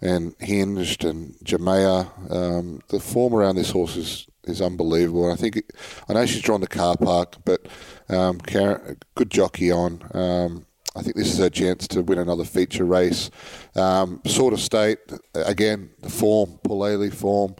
and 0.00 0.34
Hinged 0.38 1.04
and 1.04 1.34
Jamea. 1.44 2.32
Um, 2.32 2.80
the 2.88 3.00
form 3.00 3.34
around 3.34 3.56
this 3.56 3.70
horse 3.70 3.96
is, 3.96 4.26
is 4.44 4.60
unbelievable. 4.60 5.24
And 5.24 5.32
I 5.32 5.36
think 5.36 5.62
I 6.08 6.12
know 6.12 6.26
she's 6.26 6.42
drawn 6.42 6.60
the 6.60 6.66
car 6.66 6.96
park, 6.96 7.36
but 7.44 7.66
um, 8.08 8.40
Karen, 8.40 8.98
good 9.14 9.30
jockey 9.30 9.70
on. 9.70 10.02
Um, 10.12 10.66
I 10.96 11.02
think 11.02 11.16
this 11.16 11.32
is 11.32 11.38
her 11.38 11.50
chance 11.50 11.86
to 11.88 12.02
win 12.02 12.18
another 12.18 12.44
feature 12.44 12.84
race. 12.84 13.30
Um, 13.74 14.22
sort 14.24 14.54
of 14.54 14.60
state 14.60 14.98
again, 15.34 15.90
the 16.00 16.08
form, 16.08 16.58
Pulele 16.64 17.12
form. 17.12 17.54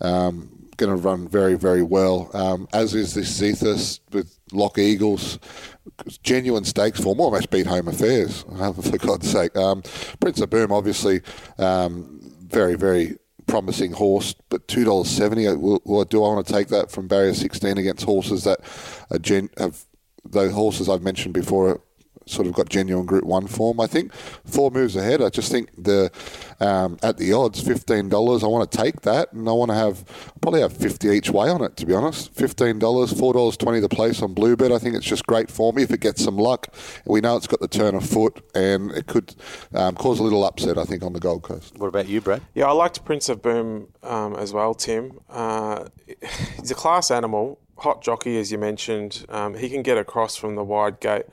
Um, 0.00 0.55
going 0.76 0.90
to 0.90 0.96
run 0.96 1.28
very, 1.28 1.54
very 1.54 1.82
well, 1.82 2.30
um, 2.34 2.68
as 2.72 2.94
is 2.94 3.14
this 3.14 3.40
Zethus 3.40 4.00
with 4.12 4.38
Lock 4.52 4.78
Eagles. 4.78 5.38
Genuine 6.22 6.64
stakes 6.64 7.00
form, 7.00 7.20
almost 7.20 7.50
beat 7.50 7.66
Home 7.66 7.88
Affairs, 7.88 8.42
for 8.82 8.98
God's 8.98 9.30
sake. 9.30 9.56
Um, 9.56 9.82
Prince 10.20 10.40
of 10.40 10.50
Boom, 10.50 10.72
obviously, 10.72 11.20
um, 11.58 12.20
very, 12.46 12.74
very 12.74 13.16
promising 13.46 13.92
horse, 13.92 14.34
but 14.48 14.66
two 14.68 14.84
dollars 14.84 15.08
seventy. 15.08 15.46
Well, 15.48 16.04
do 16.04 16.24
I 16.24 16.28
want 16.28 16.46
to 16.46 16.52
take 16.52 16.68
that 16.68 16.90
from 16.90 17.06
barrier 17.08 17.34
sixteen 17.34 17.78
against 17.78 18.04
horses 18.04 18.44
that 18.44 18.60
are 19.10 19.18
gen- 19.18 19.50
have 19.58 19.84
the 20.24 20.50
horses 20.50 20.88
I've 20.88 21.02
mentioned 21.02 21.34
before 21.34 21.80
sort 22.26 22.46
of 22.46 22.54
got 22.54 22.68
genuine 22.68 23.06
Group 23.06 23.24
One 23.24 23.46
form. 23.46 23.80
I 23.80 23.86
think 23.86 24.12
four 24.12 24.70
moves 24.70 24.96
ahead. 24.96 25.22
I 25.22 25.30
just 25.30 25.50
think 25.50 25.70
the 25.82 26.10
um, 26.60 26.98
at 27.02 27.18
the 27.18 27.32
odds, 27.32 27.60
fifteen 27.60 28.08
dollars. 28.08 28.42
I 28.42 28.48
want 28.48 28.70
to 28.70 28.76
take 28.76 29.02
that, 29.02 29.32
and 29.32 29.48
I 29.48 29.52
want 29.52 29.70
to 29.70 29.76
have 29.76 30.04
probably 30.40 30.60
have 30.60 30.72
fifty 30.72 31.08
each 31.08 31.30
way 31.30 31.48
on 31.48 31.62
it. 31.62 31.76
To 31.76 31.86
be 31.86 31.94
honest, 31.94 32.34
fifteen 32.34 32.78
dollars, 32.78 33.12
four 33.12 33.32
dollars 33.32 33.56
twenty 33.56 33.80
the 33.80 33.88
place 33.88 34.22
on 34.22 34.34
Bluebet. 34.34 34.72
I 34.72 34.78
think 34.78 34.96
it's 34.96 35.06
just 35.06 35.26
great 35.26 35.50
for 35.50 35.72
me 35.72 35.82
if 35.82 35.90
it 35.90 36.00
gets 36.00 36.22
some 36.22 36.36
luck. 36.36 36.74
We 37.04 37.20
know 37.20 37.36
it's 37.36 37.46
got 37.46 37.60
the 37.60 37.68
turn 37.68 37.94
of 37.94 38.04
foot, 38.04 38.42
and 38.54 38.90
it 38.90 39.06
could 39.06 39.34
um, 39.74 39.94
cause 39.94 40.18
a 40.18 40.22
little 40.22 40.44
upset. 40.44 40.78
I 40.78 40.84
think 40.84 41.02
on 41.02 41.12
the 41.12 41.20
Gold 41.20 41.42
Coast. 41.42 41.78
What 41.78 41.88
about 41.88 42.08
you, 42.08 42.20
Brad? 42.20 42.42
Yeah, 42.54 42.66
I 42.66 42.72
liked 42.72 43.04
Prince 43.04 43.28
of 43.28 43.40
Boom 43.40 43.88
um, 44.02 44.34
as 44.34 44.52
well, 44.52 44.74
Tim. 44.74 45.20
Uh, 45.30 45.86
he's 46.56 46.70
a 46.70 46.74
class 46.74 47.10
animal. 47.10 47.60
Hot 47.78 48.02
jockey, 48.02 48.38
as 48.38 48.50
you 48.50 48.56
mentioned. 48.56 49.26
Um, 49.28 49.54
he 49.54 49.68
can 49.68 49.82
get 49.82 49.98
across 49.98 50.34
from 50.34 50.54
the 50.54 50.64
wide 50.64 50.98
gate 50.98 51.26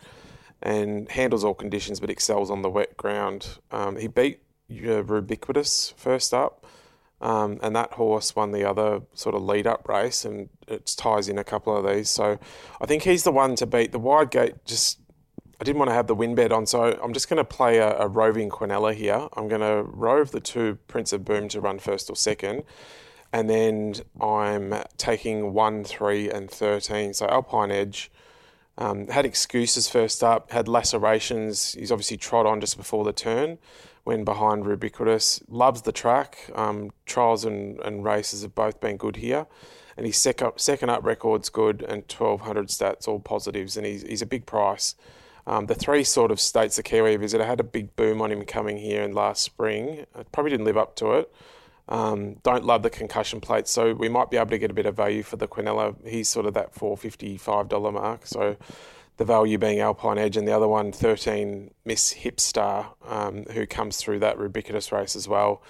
and 0.64 1.12
handles 1.12 1.44
all 1.44 1.54
conditions 1.54 2.00
but 2.00 2.10
excels 2.10 2.50
on 2.50 2.64
the 2.64 2.70
wet 2.70 2.98
ground. 2.98 3.60
Um, 3.70 3.98
he 3.98 4.08
beat 4.08 4.40
uh, 4.72 5.04
Rubiquitous 5.04 5.94
first 5.96 6.34
up, 6.34 6.66
um, 7.22 7.60
and 7.62 7.76
that 7.76 7.92
horse 7.94 8.36
won 8.36 8.52
the 8.52 8.68
other 8.68 9.02
sort 9.14 9.36
of 9.36 9.44
lead 9.44 9.68
up 9.68 9.88
race, 9.88 10.26
and 10.26 10.50
it 10.68 10.92
ties 10.98 11.30
in 11.30 11.38
a 11.38 11.44
couple 11.44 11.78
of 11.78 11.86
these. 11.86 12.10
So 12.10 12.40
I 12.82 12.86
think 12.88 13.04
he's 13.04 13.24
the 13.24 13.32
one 13.32 13.56
to 13.58 13.68
beat. 13.68 13.92
The 13.92 14.00
wide 14.00 14.32
gate 14.32 14.66
just. 14.66 15.00
I 15.62 15.64
didn't 15.64 15.80
want 15.80 15.92
to 15.92 15.96
have 15.96 16.08
the 16.08 16.16
win 16.16 16.36
bet 16.36 16.52
on, 16.52 16.66
so 16.66 17.00
I'm 17.02 17.14
just 17.14 17.30
going 17.30 17.38
to 17.38 17.46
play 17.46 17.78
a, 17.78 17.98
a 18.00 18.08
roving 18.08 18.50
Quinella 18.50 18.94
here. 18.94 19.30
I'm 19.38 19.48
going 19.48 19.62
to 19.62 19.84
rove 19.84 20.32
the 20.32 20.42
two 20.42 20.78
Prince 20.88 21.14
of 21.14 21.24
Boom 21.24 21.48
to 21.50 21.62
run 21.62 21.80
first 21.80 22.10
or 22.10 22.18
second, 22.18 22.64
and 23.32 23.50
then 23.50 23.94
I'm 24.20 24.74
taking 24.98 25.54
one, 25.54 25.86
three, 25.86 26.30
and 26.30 26.52
thirteen. 26.52 27.14
So 27.14 27.28
Alpine 27.28 27.72
Edge, 27.72 28.12
um, 28.78 29.08
had 29.08 29.26
excuses 29.26 29.88
first 29.88 30.24
up, 30.24 30.52
had 30.52 30.68
lacerations. 30.68 31.74
He's 31.74 31.92
obviously 31.92 32.18
trod 32.18 32.46
on 32.46 32.60
just 32.60 32.78
before 32.78 33.04
the 33.04 33.14
turn 33.14 33.60
when 34.04 34.24
behind 34.24 34.66
Rubiquitous. 34.66 35.44
Loves 35.48 35.84
the 35.84 35.92
track. 35.92 36.38
Um, 36.56 36.92
trials 37.06 37.46
and, 37.46 37.80
and 37.80 38.04
races 38.04 38.42
have 38.42 38.56
both 38.56 38.80
been 38.80 38.98
good 38.98 39.18
here. 39.18 39.46
And 39.96 40.08
his 40.08 40.18
sec 40.18 40.42
second 40.56 40.90
up 40.90 41.06
record's 41.06 41.50
good 41.50 41.84
and 41.84 42.02
1200 42.02 42.68
stats, 42.68 43.08
all 43.08 43.20
positives. 43.20 43.78
And 43.78 43.86
he's, 43.86 44.02
he's 44.02 44.22
a 44.24 44.28
big 44.28 44.46
price. 44.46 44.96
Um, 45.46 45.66
the 45.66 45.76
three 45.76 46.04
sort 46.04 46.32
of 46.32 46.40
states 46.40 46.78
the 46.78 46.84
Kiwi 46.84 47.18
visitor 47.18 47.46
had 47.46 47.60
a 47.60 47.66
big 47.66 47.96
boom 47.96 48.22
on 48.22 48.32
him 48.32 48.44
coming 48.46 48.78
here 48.78 49.04
in 49.04 49.14
last 49.14 49.44
spring. 49.44 50.06
probably 50.32 50.52
didn't 50.52 50.66
live 50.66 50.78
up 50.78 50.96
to 50.98 51.14
it. 51.14 51.32
Um, 51.90 52.36
don't 52.44 52.64
love 52.66 52.82
the 52.82 52.90
concussion 52.90 53.42
plate, 53.42 53.68
so 53.68 53.94
we 53.94 54.08
might 54.08 54.30
be 54.30 54.38
able 54.38 54.52
to 54.52 54.58
get 54.58 54.72
a 54.72 54.74
bit 54.74 54.86
of 54.86 54.96
value 54.96 55.24
for 55.24 55.36
the 55.36 55.48
Quinella. 55.48 55.96
He's 56.08 56.30
sort 56.30 56.46
of 56.46 56.54
that 56.54 56.74
four 56.74 56.96
fifty 56.98 57.38
five 57.38 57.68
dollar 57.68 57.92
mark. 57.92 58.26
So 58.26 58.58
the 59.18 59.26
value 59.26 59.58
being 59.58 59.80
Alpine 59.80 60.18
Edge, 60.18 60.38
and 60.38 60.48
the 60.48 60.52
other 60.52 60.68
one, 60.68 60.92
13 60.92 61.72
Miss 61.86 62.14
Hipstar, 62.16 62.88
um, 63.08 63.46
who 63.52 63.68
comes 63.68 63.98
through 63.98 64.20
that 64.20 64.38
Rubiquitous 64.38 64.92
race 64.92 65.16
as 65.16 65.28
well. 65.28 65.62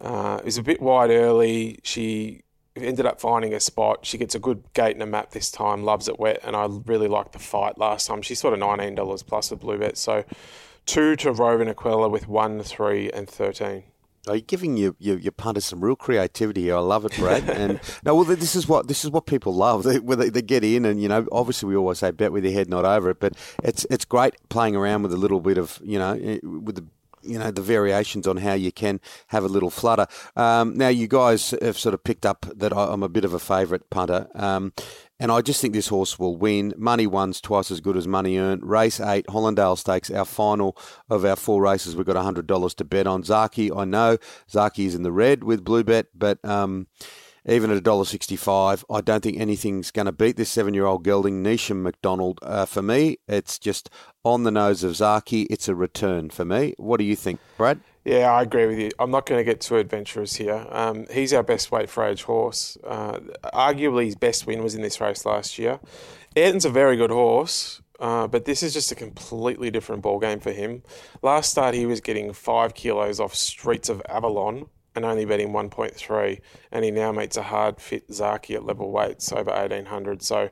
Uh, 0.00 0.40
was 0.44 0.58
a 0.58 0.62
bit 0.62 0.80
wide 0.80 1.10
early. 1.10 1.78
She 1.82 2.42
ended 2.76 3.06
up 3.06 3.20
finding 3.20 3.54
a 3.54 3.60
spot. 3.60 4.04
She 4.04 4.18
gets 4.18 4.34
a 4.34 4.38
good 4.38 4.64
gate 4.74 4.94
and 4.94 5.02
a 5.02 5.06
map 5.06 5.30
this 5.30 5.50
time. 5.50 5.84
Loves 5.84 6.08
it 6.08 6.18
wet, 6.18 6.40
and 6.42 6.56
I 6.56 6.66
really 6.84 7.08
liked 7.08 7.32
the 7.32 7.38
fight 7.38 7.78
last 7.78 8.06
time. 8.06 8.22
She's 8.22 8.40
sort 8.40 8.54
of 8.54 8.60
nineteen 8.60 8.94
dollars 8.94 9.22
plus 9.22 9.52
a 9.52 9.56
blue 9.56 9.78
bet. 9.78 9.96
So 9.96 10.24
two 10.84 11.16
to 11.16 11.32
Roving 11.32 11.68
Aquila 11.68 12.08
with 12.08 12.28
one, 12.28 12.62
three, 12.62 13.10
and 13.10 13.28
thirteen. 13.28 13.84
Are 14.28 14.36
you 14.36 14.42
giving 14.42 14.76
your, 14.76 14.94
your, 15.00 15.18
your 15.18 15.32
punters 15.32 15.64
some 15.64 15.82
real 15.82 15.96
creativity 15.96 16.62
here? 16.62 16.76
I 16.76 16.80
love 16.80 17.04
it, 17.04 17.16
Brad. 17.16 17.48
and 17.50 17.80
no, 18.04 18.14
well, 18.14 18.24
this 18.24 18.54
is 18.54 18.68
what 18.68 18.86
this 18.86 19.04
is 19.04 19.10
what 19.10 19.26
people 19.26 19.52
love. 19.52 19.82
They, 19.82 19.98
they, 19.98 20.28
they, 20.28 20.42
get 20.42 20.62
in, 20.62 20.84
and 20.84 21.02
you 21.02 21.08
know, 21.08 21.26
obviously 21.32 21.68
we 21.68 21.76
always 21.76 21.98
say 21.98 22.12
bet 22.12 22.30
with 22.30 22.44
your 22.44 22.52
head 22.52 22.68
not 22.68 22.84
over 22.84 23.10
it, 23.10 23.18
but 23.18 23.34
it's 23.64 23.84
it's 23.90 24.04
great 24.04 24.34
playing 24.48 24.76
around 24.76 25.02
with 25.02 25.12
a 25.12 25.16
little 25.16 25.40
bit 25.40 25.58
of 25.58 25.80
you 25.82 25.98
know 25.98 26.12
eh, 26.12 26.38
with 26.42 26.76
the 26.76 26.84
you 27.22 27.38
know 27.38 27.50
the 27.50 27.62
variations 27.62 28.26
on 28.26 28.36
how 28.36 28.52
you 28.52 28.70
can 28.70 29.00
have 29.28 29.44
a 29.44 29.48
little 29.48 29.70
flutter. 29.70 30.06
Um, 30.36 30.76
now 30.76 30.88
you 30.88 31.08
guys 31.08 31.54
have 31.60 31.78
sort 31.78 31.94
of 31.94 32.04
picked 32.04 32.26
up 32.26 32.46
that 32.54 32.76
I'm 32.76 33.02
a 33.02 33.08
bit 33.08 33.24
of 33.24 33.32
a 33.32 33.38
favourite 33.38 33.88
punter, 33.90 34.28
um, 34.34 34.72
and 35.22 35.30
I 35.30 35.40
just 35.40 35.60
think 35.60 35.72
this 35.72 35.86
horse 35.86 36.18
will 36.18 36.36
win. 36.36 36.74
Money 36.76 37.06
one's 37.06 37.40
twice 37.40 37.70
as 37.70 37.80
good 37.80 37.96
as 37.96 38.08
money 38.08 38.38
earned. 38.38 38.68
Race 38.68 38.98
eight, 38.98 39.24
Hollindale 39.28 39.78
Stakes, 39.78 40.10
our 40.10 40.24
final 40.24 40.76
of 41.08 41.24
our 41.24 41.36
four 41.36 41.62
races. 41.62 41.94
We've 41.94 42.04
got 42.04 42.16
$100 42.16 42.74
to 42.74 42.84
bet 42.84 43.06
on. 43.06 43.22
Zaaki, 43.22 43.70
I 43.74 43.84
know 43.84 44.18
Zaaki 44.50 44.86
is 44.86 44.96
in 44.96 45.04
the 45.04 45.12
red 45.12 45.44
with 45.44 45.62
Blue 45.62 45.84
Bet, 45.84 46.06
but 46.12 46.44
um, 46.44 46.88
even 47.46 47.70
at 47.70 47.80
$1.65, 47.84 48.82
I 48.90 49.00
don't 49.00 49.22
think 49.22 49.38
anything's 49.38 49.92
going 49.92 50.06
to 50.06 50.12
beat 50.12 50.36
this 50.36 50.50
seven 50.50 50.74
year 50.74 50.86
old 50.86 51.04
gelding, 51.04 51.40
Neasham 51.40 51.82
McDonald. 51.82 52.40
Uh, 52.42 52.66
for 52.66 52.82
me, 52.82 53.18
it's 53.28 53.60
just 53.60 53.90
on 54.24 54.42
the 54.42 54.50
nose 54.50 54.82
of 54.82 54.90
Zaaki. 54.94 55.46
It's 55.48 55.68
a 55.68 55.76
return 55.76 56.30
for 56.30 56.44
me. 56.44 56.74
What 56.78 56.96
do 56.96 57.04
you 57.04 57.14
think, 57.14 57.38
Brad? 57.56 57.78
Yeah, 58.04 58.32
I 58.32 58.42
agree 58.42 58.66
with 58.66 58.78
you. 58.78 58.90
I'm 58.98 59.12
not 59.12 59.26
going 59.26 59.38
to 59.38 59.44
get 59.44 59.60
too 59.60 59.76
adventurous 59.76 60.34
here. 60.34 60.66
Um, 60.70 61.06
he's 61.10 61.32
our 61.32 61.44
best 61.44 61.70
weight 61.70 61.88
for 61.88 62.04
age 62.04 62.24
horse. 62.24 62.76
Uh, 62.82 63.20
arguably, 63.54 64.06
his 64.06 64.16
best 64.16 64.46
win 64.46 64.62
was 64.62 64.74
in 64.74 64.82
this 64.82 65.00
race 65.00 65.24
last 65.24 65.56
year. 65.56 65.78
Ayrton's 66.34 66.64
a 66.64 66.70
very 66.70 66.96
good 66.96 67.10
horse, 67.10 67.80
uh, 68.00 68.26
but 68.26 68.44
this 68.44 68.62
is 68.62 68.72
just 68.72 68.90
a 68.90 68.96
completely 68.96 69.70
different 69.70 70.02
ball 70.02 70.18
game 70.18 70.40
for 70.40 70.50
him. 70.50 70.82
Last 71.22 71.50
start, 71.50 71.76
he 71.76 71.86
was 71.86 72.00
getting 72.00 72.32
five 72.32 72.74
kilos 72.74 73.20
off 73.20 73.36
Streets 73.36 73.88
of 73.88 74.02
Avalon 74.08 74.66
and 74.96 75.04
only 75.04 75.24
betting 75.24 75.50
1.3, 75.50 76.40
and 76.72 76.84
he 76.84 76.90
now 76.90 77.12
meets 77.12 77.36
a 77.36 77.42
hard 77.42 77.80
fit 77.80 78.08
Zaaki 78.08 78.56
at 78.56 78.64
level 78.64 78.90
weights 78.90 79.32
over 79.32 79.50
1800. 79.50 80.22
So 80.22 80.48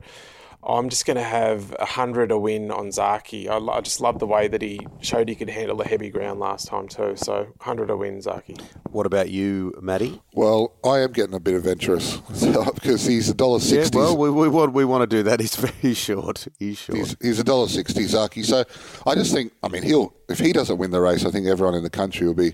I'm 0.63 0.89
just 0.89 1.07
going 1.07 1.17
to 1.17 1.23
have 1.23 1.75
a 1.79 1.85
hundred 1.85 2.31
a 2.31 2.37
win 2.37 2.69
on 2.69 2.89
Zaaki. 2.89 3.47
I, 3.47 3.57
I, 3.57 3.81
just 3.81 3.99
love 3.99 4.19
the 4.19 4.27
way 4.27 4.47
that 4.47 4.61
he 4.61 4.85
showed 4.99 5.27
he 5.27 5.33
could 5.33 5.49
handle 5.49 5.75
the 5.75 5.85
heavy 5.85 6.11
ground 6.11 6.39
last 6.39 6.67
time 6.67 6.87
too. 6.87 7.15
So 7.15 7.47
hundred 7.59 7.89
a 7.89 7.97
win, 7.97 8.19
Zaaki. 8.19 8.61
What 8.91 9.07
about 9.07 9.31
you, 9.31 9.73
Matty? 9.81 10.21
Well, 10.33 10.77
I 10.85 10.99
am 10.99 11.13
getting 11.13 11.33
a 11.33 11.39
bit 11.39 11.55
adventurous 11.55 12.17
because 12.75 13.05
he's 13.07 13.27
a 13.29 13.33
dollar 13.33 13.59
sixty. 13.59 13.97
Yeah, 13.97 14.03
well, 14.03 14.17
we, 14.17 14.29
we, 14.29 14.47
want 14.49 14.73
we 14.73 14.85
want 14.85 15.01
to 15.01 15.07
do 15.07 15.23
that. 15.23 15.39
He's 15.39 15.55
very 15.55 15.95
short. 15.95 16.47
He's 16.59 16.77
short. 16.77 17.15
He's, 17.19 17.39
a 17.39 17.43
dollar 17.43 17.67
sixty, 17.67 18.05
Zaaki. 18.05 18.45
So 18.45 18.63
I 19.07 19.15
just 19.15 19.33
think, 19.33 19.53
I 19.63 19.67
mean, 19.67 19.81
he'll 19.81 20.13
if 20.29 20.37
he 20.37 20.53
doesn't 20.53 20.77
win 20.77 20.91
the 20.91 21.01
race, 21.01 21.25
I 21.25 21.31
think 21.31 21.47
everyone 21.47 21.73
in 21.73 21.83
the 21.83 21.89
country 21.89 22.27
will 22.27 22.35
be 22.35 22.53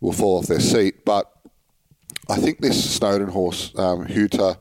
will 0.00 0.12
fall 0.12 0.38
off 0.38 0.46
their 0.46 0.60
seat. 0.60 1.04
But 1.04 1.30
I 2.30 2.36
think 2.36 2.60
this 2.60 2.94
Snowden 2.94 3.28
horse, 3.28 3.72
um, 3.76 4.06
Huta, 4.06 4.58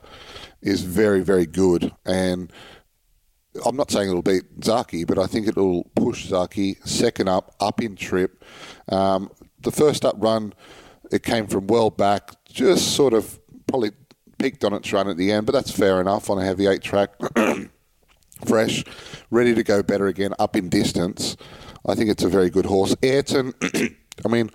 is 0.61 0.81
very 0.81 1.21
very 1.21 1.45
good 1.45 1.93
and 2.05 2.51
I'm 3.65 3.75
not 3.75 3.91
saying 3.91 4.09
it'll 4.09 4.21
beat 4.21 4.59
Zaaki, 4.61 5.05
but 5.05 5.17
I 5.17 5.27
think 5.27 5.47
it'll 5.47 5.83
push 5.95 6.27
Zaaki 6.27 6.85
second 6.87 7.27
up, 7.27 7.55
up 7.59 7.81
in 7.81 7.95
trip. 7.95 8.43
Um, 8.89 9.29
the 9.61 9.71
first 9.71 10.05
up 10.05 10.15
run, 10.17 10.53
it 11.11 11.23
came 11.23 11.47
from 11.47 11.67
well 11.67 11.89
back, 11.89 12.31
just 12.45 12.95
sort 12.95 13.13
of 13.13 13.39
probably 13.67 13.91
peaked 14.39 14.63
on 14.63 14.73
its 14.73 14.91
run 14.91 15.07
at 15.07 15.17
the 15.17 15.31
end, 15.31 15.45
but 15.45 15.51
that's 15.53 15.71
fair 15.71 16.01
enough 16.01 16.29
on 16.29 16.39
a 16.39 16.43
heavy 16.45 16.67
eight 16.67 16.81
track. 16.81 17.11
Fresh, 18.45 18.83
ready 19.29 19.53
to 19.53 19.63
go 19.63 19.83
better 19.83 20.07
again, 20.07 20.33
up 20.39 20.55
in 20.55 20.69
distance. 20.69 21.37
I 21.85 21.93
think 21.93 22.09
it's 22.09 22.23
a 22.23 22.29
very 22.29 22.49
good 22.49 22.65
horse. 22.65 22.95
Ayrton, 23.03 23.53
I 24.25 24.27
mean, 24.27 24.49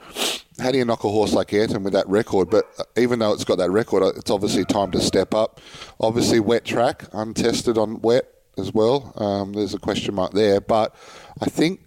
how 0.59 0.73
do 0.73 0.79
you 0.79 0.85
knock 0.85 1.05
a 1.05 1.09
horse 1.09 1.33
like 1.33 1.53
Ayrton 1.53 1.85
with 1.85 1.93
that 1.93 2.09
record? 2.09 2.51
But 2.51 2.65
even 2.97 3.19
though 3.19 3.33
it's 3.33 3.45
got 3.45 3.59
that 3.59 3.71
record, 3.71 4.03
it's 4.17 4.31
obviously 4.31 4.65
time 4.65 4.91
to 4.93 5.01
step 5.01 5.35
up. 5.35 5.61
Obviously, 6.01 6.41
wet 6.41 6.65
track, 6.65 7.05
untested 7.13 7.79
on 7.79 8.01
wet 8.01 8.36
as 8.57 8.73
well. 8.73 9.13
Um, 9.17 9.53
there's 9.53 9.75
a 9.75 9.79
question 9.79 10.15
mark 10.15 10.33
there, 10.33 10.61
but 10.61 10.95
I 11.41 11.47
think 11.47 11.81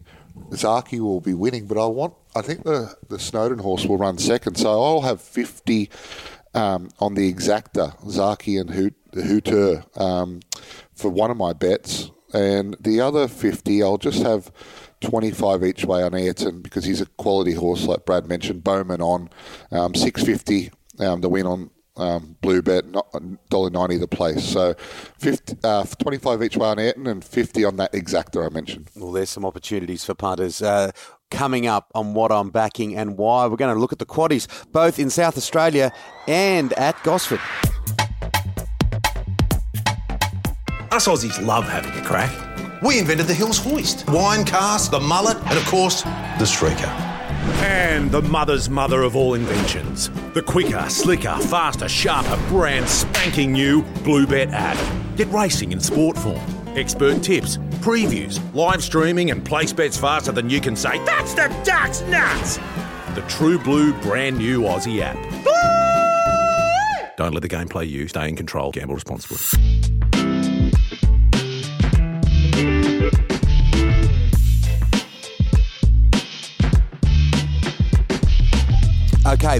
Zaaki 0.51 0.99
will 0.99 1.21
be 1.21 1.33
winning. 1.33 1.67
But 1.67 1.77
I 1.77 1.85
want, 1.87 2.13
I 2.35 2.41
think 2.41 2.63
the 2.63 2.95
the 3.07 3.19
Snowden 3.19 3.59
horse 3.59 3.85
will 3.85 3.97
run 3.97 4.17
second, 4.17 4.55
so 4.55 4.69
I'll 4.83 5.01
have 5.01 5.21
fifty 5.21 5.89
um, 6.53 6.89
on 6.99 7.15
the 7.15 7.31
exacta 7.31 7.99
Zaaki 8.05 8.59
and 8.59 8.69
Hooter 9.13 9.83
um, 9.95 10.41
for 10.93 11.09
one 11.09 11.31
of 11.31 11.37
my 11.37 11.53
bets, 11.53 12.11
and 12.33 12.75
the 12.79 13.01
other 13.01 13.27
fifty 13.27 13.83
I'll 13.83 13.97
just 13.97 14.21
have. 14.23 14.51
25 15.01 15.63
each 15.63 15.85
way 15.85 16.03
on 16.03 16.13
Ayrton 16.13 16.61
because 16.61 16.83
he's 16.83 16.99
a 16.99 17.05
quality 17.05 17.53
horse, 17.53 17.85
like 17.85 18.05
Brad 18.05 18.27
mentioned. 18.27 18.65
Bowman 18.65 18.99
on 18.99 19.29
um, 19.71 19.95
650 19.95 20.71
um, 20.99 21.21
the 21.21 21.29
win 21.29 21.45
on 21.45 21.69
um, 21.99 22.37
blue 22.41 22.61
bet 22.61 22.85
uh, 22.93 23.19
dollar 23.49 23.69
ninety 23.69 23.97
the 23.97 24.07
place. 24.07 24.43
So 24.43 24.73
50, 25.19 25.57
uh, 25.63 25.83
twenty 25.99 26.17
five 26.17 26.41
each 26.41 26.57
way 26.57 26.67
on 26.67 26.79
Ayrton 26.79 27.07
and 27.07 27.23
fifty 27.23 27.65
on 27.65 27.75
that 27.77 27.93
exacta 27.93 28.45
I 28.45 28.49
mentioned. 28.49 28.89
Well, 28.95 29.11
there's 29.11 29.29
some 29.29 29.45
opportunities 29.45 30.03
for 30.03 30.13
punters. 30.15 30.61
Uh, 30.61 30.91
coming 31.31 31.67
up 31.67 31.91
on 31.93 32.13
what 32.13 32.31
I'm 32.31 32.49
backing 32.49 32.95
and 32.95 33.17
why. 33.17 33.45
We're 33.45 33.57
going 33.57 33.73
to 33.73 33.79
look 33.79 33.93
at 33.93 33.99
the 33.99 34.05
quaddies, 34.05 34.47
both 34.71 34.97
in 34.97 35.09
South 35.09 35.37
Australia 35.37 35.91
and 36.27 36.73
at 36.73 37.01
Gosford. 37.03 37.39
Us 40.91 41.07
Aussies 41.07 41.45
love 41.45 41.65
having 41.65 41.91
a 41.91 42.03
crack. 42.03 42.33
We 42.81 42.97
invented 42.97 43.27
the 43.27 43.33
Hills 43.33 43.59
hoist, 43.59 44.09
wine 44.09 44.43
cast, 44.43 44.91
the 44.91 44.99
mullet, 44.99 45.37
and 45.37 45.57
of 45.57 45.65
course, 45.65 46.01
the 46.01 46.45
streaker. 46.45 47.08
And 47.61 48.11
the 48.11 48.21
mother's 48.21 48.69
mother 48.69 49.01
of 49.01 49.15
all 49.15 49.33
inventions. 49.33 50.09
The 50.33 50.41
quicker, 50.41 50.89
slicker, 50.89 51.37
faster, 51.37 51.89
sharper, 51.89 52.41
brand 52.47 52.87
spanking 52.87 53.51
new 53.51 53.83
Bluebet 54.03 54.51
app. 54.51 54.77
Get 55.17 55.27
racing 55.29 55.71
in 55.71 55.79
sport 55.79 56.17
form. 56.17 56.41
Expert 56.77 57.21
tips, 57.23 57.57
previews, 57.81 58.39
live 58.53 58.83
streaming, 58.83 59.31
and 59.31 59.43
place 59.43 59.73
bets 59.73 59.97
faster 59.97 60.31
than 60.31 60.49
you 60.49 60.61
can 60.61 60.75
say, 60.75 61.03
That's 61.05 61.33
the 61.33 61.47
Ducks 61.63 62.01
nuts! 62.03 62.57
The 63.15 63.25
True 63.27 63.59
Blue 63.59 63.93
brand 64.01 64.37
new 64.37 64.61
Aussie 64.61 65.01
app. 65.01 65.17
Don't 67.17 67.33
let 67.33 67.41
the 67.41 67.49
game 67.49 67.67
play 67.67 67.83
you. 67.83 68.07
Stay 68.07 68.29
in 68.29 68.37
control. 68.37 68.71
Gamble 68.71 68.95
responsibly. 68.95 69.37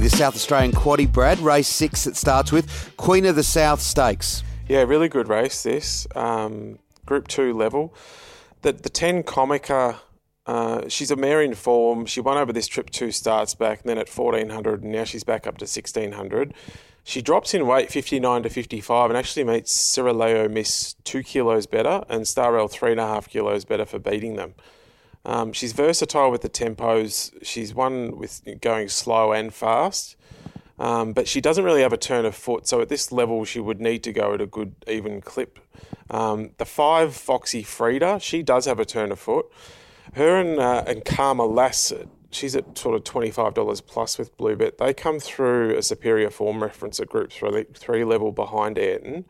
The 0.02 0.10
South 0.10 0.36
Australian 0.36 0.72
Quaddy 0.72 1.12
Brad 1.12 1.40
race 1.40 1.68
six. 1.68 2.08
It 2.08 2.16
starts 2.16 2.52
with 2.52 2.94
Queen 2.98 3.26
of 3.26 3.36
the 3.36 3.44
South 3.44 3.82
Stakes. 3.82 4.44
Yeah, 4.68 4.84
really 4.84 5.10
good 5.10 5.28
race. 5.28 5.64
This 5.64 6.08
um, 6.16 6.80
Group 7.06 7.28
Two 7.28 7.54
level. 7.54 7.94
The 8.62 8.72
the 8.74 8.90
ten 8.90 9.24
Comica. 9.24 10.00
Uh, 10.46 10.88
she's 10.88 11.12
a 11.12 11.16
mare 11.16 11.44
in 11.44 11.54
form. 11.54 12.06
She 12.08 12.22
won 12.22 12.38
over 12.38 12.52
this 12.52 12.68
trip 12.68 12.90
two 12.90 13.12
starts 13.12 13.54
back, 13.54 13.84
then 13.84 13.98
at 13.98 14.10
fourteen 14.10 14.50
hundred, 14.50 14.82
and 14.84 14.92
now 14.92 15.04
she's 15.04 15.24
back 15.24 15.46
up 15.46 15.58
to 15.60 15.68
sixteen 15.68 16.14
hundred. 16.14 16.54
She 17.04 17.22
drops 17.22 17.54
in 17.54 17.68
weight 17.68 17.92
fifty 17.92 18.20
nine 18.20 18.44
to 18.44 18.50
fifty 18.50 18.82
five, 18.82 19.10
and 19.10 19.18
actually 19.18 19.44
meets 19.44 19.76
Cirileo 19.76 20.50
Miss 20.52 20.96
two 21.04 21.24
kilos 21.24 21.68
better, 21.68 22.04
and 22.10 22.24
Starrel 22.24 22.70
three 22.70 22.92
and 22.92 23.00
a 23.00 23.06
half 23.06 23.30
kilos 23.30 23.66
better 23.66 23.86
for 23.86 24.00
beating 24.00 24.36
them. 24.36 24.56
Um, 25.26 25.54
she's 25.54 25.74
versatile 25.74 26.32
with 26.32 26.42
the 26.42 26.50
tempos. 26.50 27.34
She's 27.44 27.74
one 27.74 28.18
with 28.18 28.42
going 28.62 28.90
slow 28.90 29.32
and 29.32 29.54
fast, 29.54 30.16
um, 30.80 31.14
but 31.14 31.28
she 31.28 31.42
doesn't 31.42 31.64
really 31.64 31.82
have 31.82 31.94
a 31.94 31.98
turn 31.98 32.26
of 32.26 32.36
foot. 32.36 32.68
So 32.68 32.82
at 32.82 32.90
this 32.90 33.12
level, 33.12 33.46
she 33.46 33.60
would 33.60 33.82
need 33.82 34.02
to 34.04 34.14
go 34.14 34.34
at 34.34 34.42
a 34.42 34.46
good 34.46 34.76
even 34.88 35.22
clip. 35.22 35.60
Um, 36.10 36.52
the 36.58 36.66
five 36.66 37.16
Foxy 37.16 37.64
Frida, 37.64 38.20
she 38.22 38.42
does 38.42 38.66
have 38.66 38.80
a 38.80 38.86
turn 38.86 39.12
of 39.12 39.20
foot. 39.20 39.46
Her 40.14 40.38
and 40.38 40.60
uh, 40.60 40.84
and 40.88 41.06
Karma 41.06 41.46
Lass, 41.46 41.94
she's 42.32 42.56
at 42.56 42.78
sort 42.78 42.96
of 42.96 43.04
twenty 43.04 43.30
five 43.30 43.54
dollars 43.54 43.82
plus 43.82 44.18
with 44.18 44.36
Bluebet. 44.38 44.78
They 44.78 44.94
come 44.94 45.20
through 45.20 45.78
a 45.78 45.84
superior 45.84 46.32
form 46.32 46.64
reference 46.64 47.00
at 47.00 47.10
Group 47.10 47.32
Three, 47.32 47.66
three 47.76 48.04
level 48.04 48.32
behind 48.32 48.80
Ayrton. 48.80 49.26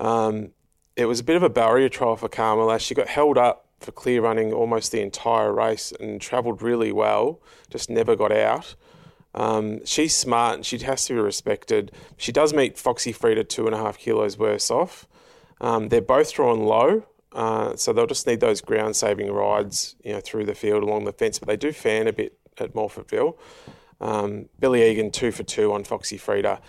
Um, 0.00 0.52
it 0.94 1.04
was 1.04 1.20
a 1.20 1.24
bit 1.24 1.36
of 1.36 1.42
a 1.42 1.50
barrier 1.50 1.90
trial 1.90 2.16
for 2.16 2.28
Karma 2.28 2.64
Lass. 2.64 2.80
She 2.80 2.94
got 2.94 3.08
held 3.08 3.36
up 3.36 3.65
for 3.86 3.92
clear 3.92 4.20
running 4.20 4.52
almost 4.52 4.90
the 4.90 5.00
entire 5.00 5.52
race 5.52 5.92
and 5.98 6.20
travelled 6.20 6.60
really 6.60 6.90
well, 6.90 7.40
just 7.70 7.88
never 7.88 8.16
got 8.16 8.32
out. 8.32 8.74
Um, 9.32 9.84
she's 9.84 10.14
smart 10.14 10.56
and 10.56 10.66
she 10.66 10.78
has 10.78 11.06
to 11.06 11.14
be 11.14 11.20
respected. 11.20 11.92
She 12.16 12.32
does 12.32 12.52
meet 12.52 12.76
Foxy 12.76 13.12
Frida 13.12 13.44
two 13.44 13.66
and 13.66 13.74
a 13.74 13.78
half 13.78 13.96
kilos 13.96 14.36
worse 14.36 14.70
off. 14.70 15.06
Um, 15.60 15.88
they're 15.88 16.00
both 16.00 16.34
drawn 16.34 16.64
low, 16.64 17.06
uh, 17.32 17.76
so 17.76 17.92
they'll 17.92 18.06
just 18.06 18.26
need 18.26 18.40
those 18.40 18.60
ground 18.60 18.96
saving 18.96 19.30
rides, 19.30 19.94
you 20.02 20.12
know, 20.12 20.20
through 20.20 20.46
the 20.46 20.54
field 20.54 20.82
along 20.82 21.04
the 21.04 21.12
fence. 21.12 21.38
But 21.38 21.48
they 21.48 21.56
do 21.56 21.72
fan 21.72 22.08
a 22.08 22.12
bit 22.12 22.36
at 22.58 22.74
Morphettville. 22.74 23.36
Um, 24.00 24.48
Billy 24.58 24.82
Egan 24.90 25.12
two 25.12 25.30
for 25.30 25.44
two 25.44 25.72
on 25.72 25.84
Foxy 25.84 26.18
Frida. 26.18 26.60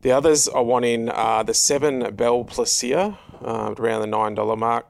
The 0.00 0.12
others 0.12 0.48
I 0.48 0.60
want 0.60 0.84
in 0.84 1.08
are 1.08 1.44
the 1.44 1.54
seven 1.54 2.14
Bell 2.14 2.44
Placia, 2.44 3.18
uh, 3.42 3.74
around 3.78 4.00
the 4.00 4.06
nine 4.06 4.34
dollar 4.34 4.56
mark 4.56 4.86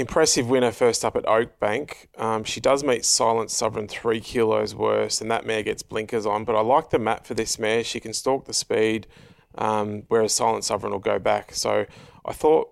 impressive 0.00 0.48
winner 0.48 0.72
first 0.72 1.04
up 1.04 1.14
at 1.14 1.24
Oakbank. 1.24 2.06
Um, 2.16 2.42
she 2.42 2.58
does 2.60 2.82
meet 2.82 3.04
Silent 3.04 3.50
Sovereign 3.50 3.86
three 3.86 4.20
kilos 4.20 4.74
worse, 4.74 5.20
and 5.20 5.30
that 5.30 5.44
mare 5.44 5.62
gets 5.62 5.82
blinkers 5.82 6.24
on. 6.26 6.44
But 6.44 6.56
I 6.56 6.62
like 6.62 6.90
the 6.90 6.98
map 6.98 7.26
for 7.26 7.34
this 7.34 7.58
mare. 7.58 7.84
She 7.84 8.00
can 8.00 8.14
stalk 8.14 8.46
the 8.46 8.54
speed, 8.54 9.06
um, 9.56 10.04
whereas 10.08 10.32
Silent 10.32 10.64
Sovereign 10.64 10.92
will 10.92 11.00
go 11.00 11.18
back. 11.18 11.54
So 11.54 11.84
I 12.24 12.32
thought 12.32 12.70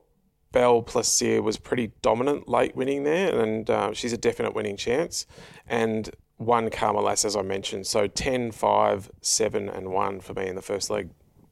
Belle 0.53 0.83
Plaisir 0.83 1.43
was 1.43 1.59
pretty 1.59 1.93
dominant 2.01 2.49
late 2.49 2.75
winning 2.75 3.05
there, 3.05 3.39
and 3.39 3.69
uh, 3.69 3.93
she's 3.93 4.15
a 4.15 4.19
definite 4.19 4.55
winning 4.55 4.79
chance. 4.79 5.27
And 5.67 6.11
one 6.39 6.71
Karma 6.71 7.01
Lass, 7.01 7.25
as 7.25 7.37
I 7.37 7.43
mentioned. 7.43 7.87
So 7.87 8.07
10, 8.07 8.53
5, 8.53 9.11
7, 9.21 9.69
and 9.69 9.93
1 9.93 10.21
for 10.21 10.33
me 10.33 10.47
in 10.47 10.57
the 10.57 10.63
first 10.63 10.89
leg. 10.89 11.11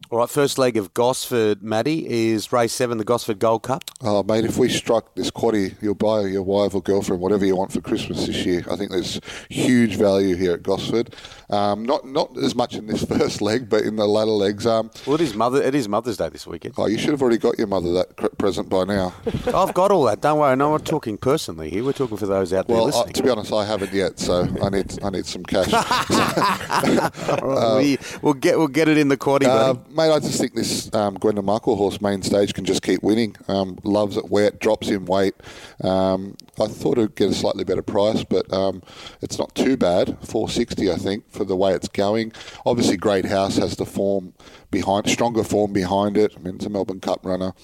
All 0.09 0.21
right, 0.21 0.31
first 0.31 0.57
leg 0.57 0.77
of 0.77 0.95
Gosford, 0.95 1.65
Maddie, 1.65 2.09
is 2.09 2.53
race 2.53 2.73
seven, 2.73 2.99
the 2.99 3.05
Gosford 3.05 3.41
Gold 3.41 3.65
Cup. 3.65 3.83
Oh, 4.03 4.23
mate, 4.23 4.45
if 4.45 4.57
we 4.57 4.69
struck 4.69 5.13
this 5.17 5.33
quaddy, 5.33 5.75
you'll 5.83 5.97
buy 5.97 6.21
your 6.21 6.45
wife 6.45 6.77
or 6.77 6.81
girlfriend 6.81 7.21
whatever 7.21 7.45
you 7.45 7.57
want 7.57 7.73
for 7.73 7.81
Christmas 7.81 8.25
this 8.25 8.47
year. 8.47 8.65
I 8.71 8.77
think 8.77 8.93
there's 8.93 9.21
huge 9.51 9.97
value 9.97 10.37
here 10.37 10.53
at 10.53 10.63
Gosford. 10.63 11.13
Um, 11.51 11.85
not 11.85 12.07
not 12.07 12.37
as 12.39 12.55
much 12.55 12.77
in 12.77 12.87
this 12.87 13.05
first 13.05 13.43
leg, 13.43 13.69
but 13.69 13.83
in 13.83 13.97
the 13.97 14.07
latter 14.07 14.31
legs. 14.31 14.65
Um, 14.65 14.93
well, 15.07 15.17
it 15.17 15.23
is 15.23 15.35
mother. 15.35 15.61
It 15.61 15.75
is 15.75 15.89
Mother's 15.89 16.17
Day 16.17 16.29
this 16.29 16.47
weekend. 16.47 16.75
Oh, 16.79 16.87
you 16.87 16.99
should 16.99 17.11
have 17.11 17.21
already 17.21 17.39
got 17.39 17.59
your 17.59 17.67
mother 17.67 17.93
that 17.95 18.39
present 18.39 18.69
by 18.69 18.85
now. 18.85 19.13
I've 19.47 19.75
got 19.75 19.91
all 19.91 20.05
that. 20.05 20.21
Don't 20.21 20.39
worry. 20.39 20.55
No, 20.55 20.71
we're 20.71 20.79
talking 20.79 21.19
personally 21.19 21.71
here. 21.71 21.83
We're 21.83 21.93
talking 21.93 22.17
for 22.17 22.27
those 22.27 22.53
out 22.53 22.69
there 22.69 22.77
well, 22.77 22.87
listening. 22.87 23.09
Uh, 23.09 23.13
to 23.13 23.23
be 23.25 23.31
honest, 23.31 23.53
I 23.53 23.65
haven't 23.65 23.93
yet, 23.93 24.21
so 24.21 24.47
I 24.63 24.69
need 24.69 25.03
I 25.03 25.11
need 25.11 25.27
some 25.27 25.43
cash. 25.43 25.67
uh, 25.73 27.75
we, 27.79 27.99
will 28.23 28.35
get 28.35 28.57
we'll 28.57 28.69
get 28.69 28.89
it 28.89 28.99
in 28.99 29.09
the 29.09 29.17
quaddy, 29.17 29.47
uh, 29.47 29.75
mate. 29.97 30.13
I 30.13 30.19
just 30.19 30.39
think 30.39 30.55
this 30.55 30.93
um, 30.95 31.17
Gwenda 31.19 31.41
Markwell 31.41 31.77
horse 31.77 32.01
main 32.01 32.23
stage 32.23 32.53
can 32.53 32.65
just 32.65 32.83
keep 32.83 33.03
winning. 33.03 33.35
Um, 33.49 33.79
loves 33.83 34.17
it 34.17 34.31
wet, 34.31 34.61
drops 34.61 34.89
in 34.89 35.07
weight. 35.07 35.35
Um, 35.83 36.37
I 36.61 36.67
thought 36.67 36.99
it'd 36.99 37.17
get 37.17 37.31
a 37.31 37.35
slightly 37.35 37.65
better 37.65 37.83
price, 37.83 38.23
but 38.23 38.53
um, 38.53 38.83
it's 39.23 39.39
not 39.39 39.55
too 39.55 39.77
bad. 39.77 40.09
460, 40.27 40.93
I 40.93 40.97
think, 40.97 41.31
for 41.31 41.45
the 41.45 41.57
way 41.57 41.73
it's 41.73 41.89
going. 41.89 42.33
Obviously, 42.67 42.99
Great 42.99 43.25
House 43.25 43.57
has 43.57 43.77
the 43.77 43.87
form 43.87 44.35
behind, 44.71 45.09
stronger 45.09 45.43
form 45.43 45.73
behind 45.73 46.19
it. 46.19 46.35
I 46.37 46.41
mean, 46.41 46.57
it's 46.57 46.67
a 46.67 46.71
Melbourne 46.71 47.01
Cup 47.01 47.25
runner 47.25 47.55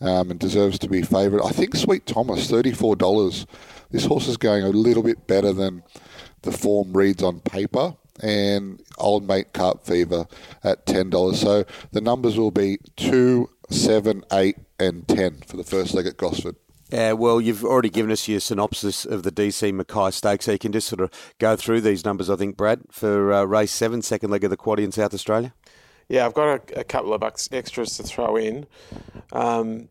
um, 0.00 0.30
and 0.30 0.38
deserves 0.38 0.78
to 0.78 0.88
be 0.88 1.02
favourite. 1.02 1.44
I 1.44 1.50
think 1.50 1.74
Sweet 1.74 2.06
Thomas, 2.06 2.50
$34. 2.50 3.46
This 3.90 4.04
horse 4.04 4.28
is 4.28 4.36
going 4.36 4.62
a 4.62 4.68
little 4.68 5.02
bit 5.02 5.26
better 5.26 5.52
than 5.52 5.82
the 6.42 6.52
form 6.52 6.96
reads 6.96 7.22
on 7.22 7.40
paper 7.40 7.96
and 8.22 8.82
Old 8.98 9.26
Mate 9.26 9.52
Carp 9.52 9.84
Fever 9.84 10.26
at 10.62 10.86
$10. 10.86 11.34
So 11.34 11.64
the 11.92 12.00
numbers 12.00 12.38
will 12.38 12.50
be 12.50 12.78
2, 12.96 13.48
7, 13.70 14.24
8, 14.32 14.56
and 14.78 15.06
10 15.08 15.42
for 15.46 15.56
the 15.56 15.64
first 15.64 15.94
leg 15.94 16.06
at 16.06 16.16
Gosford. 16.16 16.56
Yeah, 16.90 17.12
well, 17.12 17.40
you've 17.40 17.64
already 17.64 17.88
given 17.88 18.10
us 18.10 18.26
your 18.26 18.40
synopsis 18.40 19.04
of 19.04 19.22
the 19.22 19.30
DC 19.30 19.72
McKay 19.80 20.12
Stakes, 20.12 20.46
so 20.46 20.52
you 20.52 20.58
can 20.58 20.72
just 20.72 20.88
sort 20.88 21.00
of 21.00 21.10
go 21.38 21.54
through 21.54 21.82
these 21.82 22.04
numbers, 22.04 22.28
I 22.28 22.34
think, 22.34 22.56
Brad, 22.56 22.80
for 22.90 23.32
uh, 23.32 23.44
race 23.44 23.70
seven, 23.70 24.02
second 24.02 24.30
leg 24.30 24.42
of 24.42 24.50
the 24.50 24.56
quad 24.56 24.80
in 24.80 24.90
South 24.90 25.14
Australia. 25.14 25.54
Yeah, 26.08 26.26
I've 26.26 26.34
got 26.34 26.72
a, 26.72 26.80
a 26.80 26.84
couple 26.84 27.14
of 27.14 27.20
bucks 27.20 27.48
extras 27.52 27.96
to 27.98 28.02
throw 28.02 28.34
in. 28.36 28.66
Um, 29.30 29.88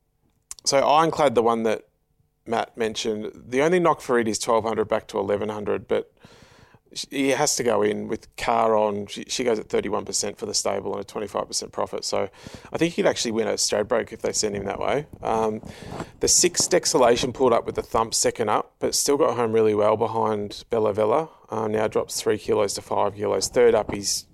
so 0.66 0.80
Ironclad, 0.80 1.36
the 1.36 1.42
one 1.42 1.64
that 1.64 1.88
Matt 2.46 2.76
mentioned, 2.76 3.32
the 3.34 3.62
only 3.62 3.80
knock 3.80 4.02
for 4.02 4.20
it 4.20 4.28
is 4.28 4.46
1200 4.46 4.86
back 4.86 5.08
to 5.08 5.18
1100, 5.18 5.88
but 5.88 6.12
he 7.10 7.30
has 7.30 7.56
to 7.56 7.64
go 7.64 7.82
in 7.82 8.08
with 8.08 8.36
Kah 8.36 8.68
on. 8.68 9.08
She, 9.08 9.26
she 9.28 9.44
goes 9.44 9.60
at 9.60 9.68
31% 9.68 10.38
for 10.38 10.46
the 10.46 10.54
stable 10.54 10.96
and 10.96 11.04
a 11.04 11.08
25% 11.08 11.72
profit. 11.72 12.04
So 12.04 12.30
I 12.74 12.78
think 12.78 12.94
he 12.94 13.04
could 13.04 13.10
actually 13.10 13.32
win 13.32 13.48
a 13.48 13.54
Stradbroke 13.54 14.12
if 14.12 14.22
they 14.22 14.34
send 14.34 14.56
him 14.56 14.66
that 14.66 14.80
way. 14.80 15.06
Um, 15.22 15.62
the 16.20 16.28
six 16.28 16.68
Dexalation 16.68 17.34
pulled 17.34 17.54
up 17.54 17.66
with 17.66 17.76
the 17.76 17.84
thump 17.84 18.14
second 18.14 18.50
up, 18.50 18.74
but 18.80 18.96
still 18.96 19.18
got 19.18 19.36
home 19.36 19.54
really 19.54 19.76
well 19.76 19.98
behind 19.98 20.64
Bella 20.70 20.94
Vella. 20.94 21.30
Uh, 21.50 21.68
now 21.68 21.88
drops 21.88 22.22
three 22.22 22.38
kilos 22.38 22.74
to 22.76 22.82
five 22.82 23.16
kilos. 23.16 23.48
Third 23.48 23.76
up, 23.76 23.94
he's 23.94 24.26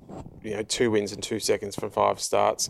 you 0.44 0.56
know 0.56 0.64
two 0.64 0.92
wins 0.92 1.12
in 1.12 1.22
two 1.22 1.40
seconds 1.40 1.76
from 1.76 1.90
five 1.90 2.20
starts. 2.20 2.70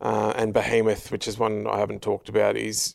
Uh, 0.00 0.32
and 0.36 0.54
Behemoth, 0.54 1.10
which 1.10 1.26
is 1.26 1.38
one 1.38 1.66
I 1.66 1.78
haven't 1.78 2.02
talked 2.02 2.28
about, 2.28 2.56
is 2.56 2.94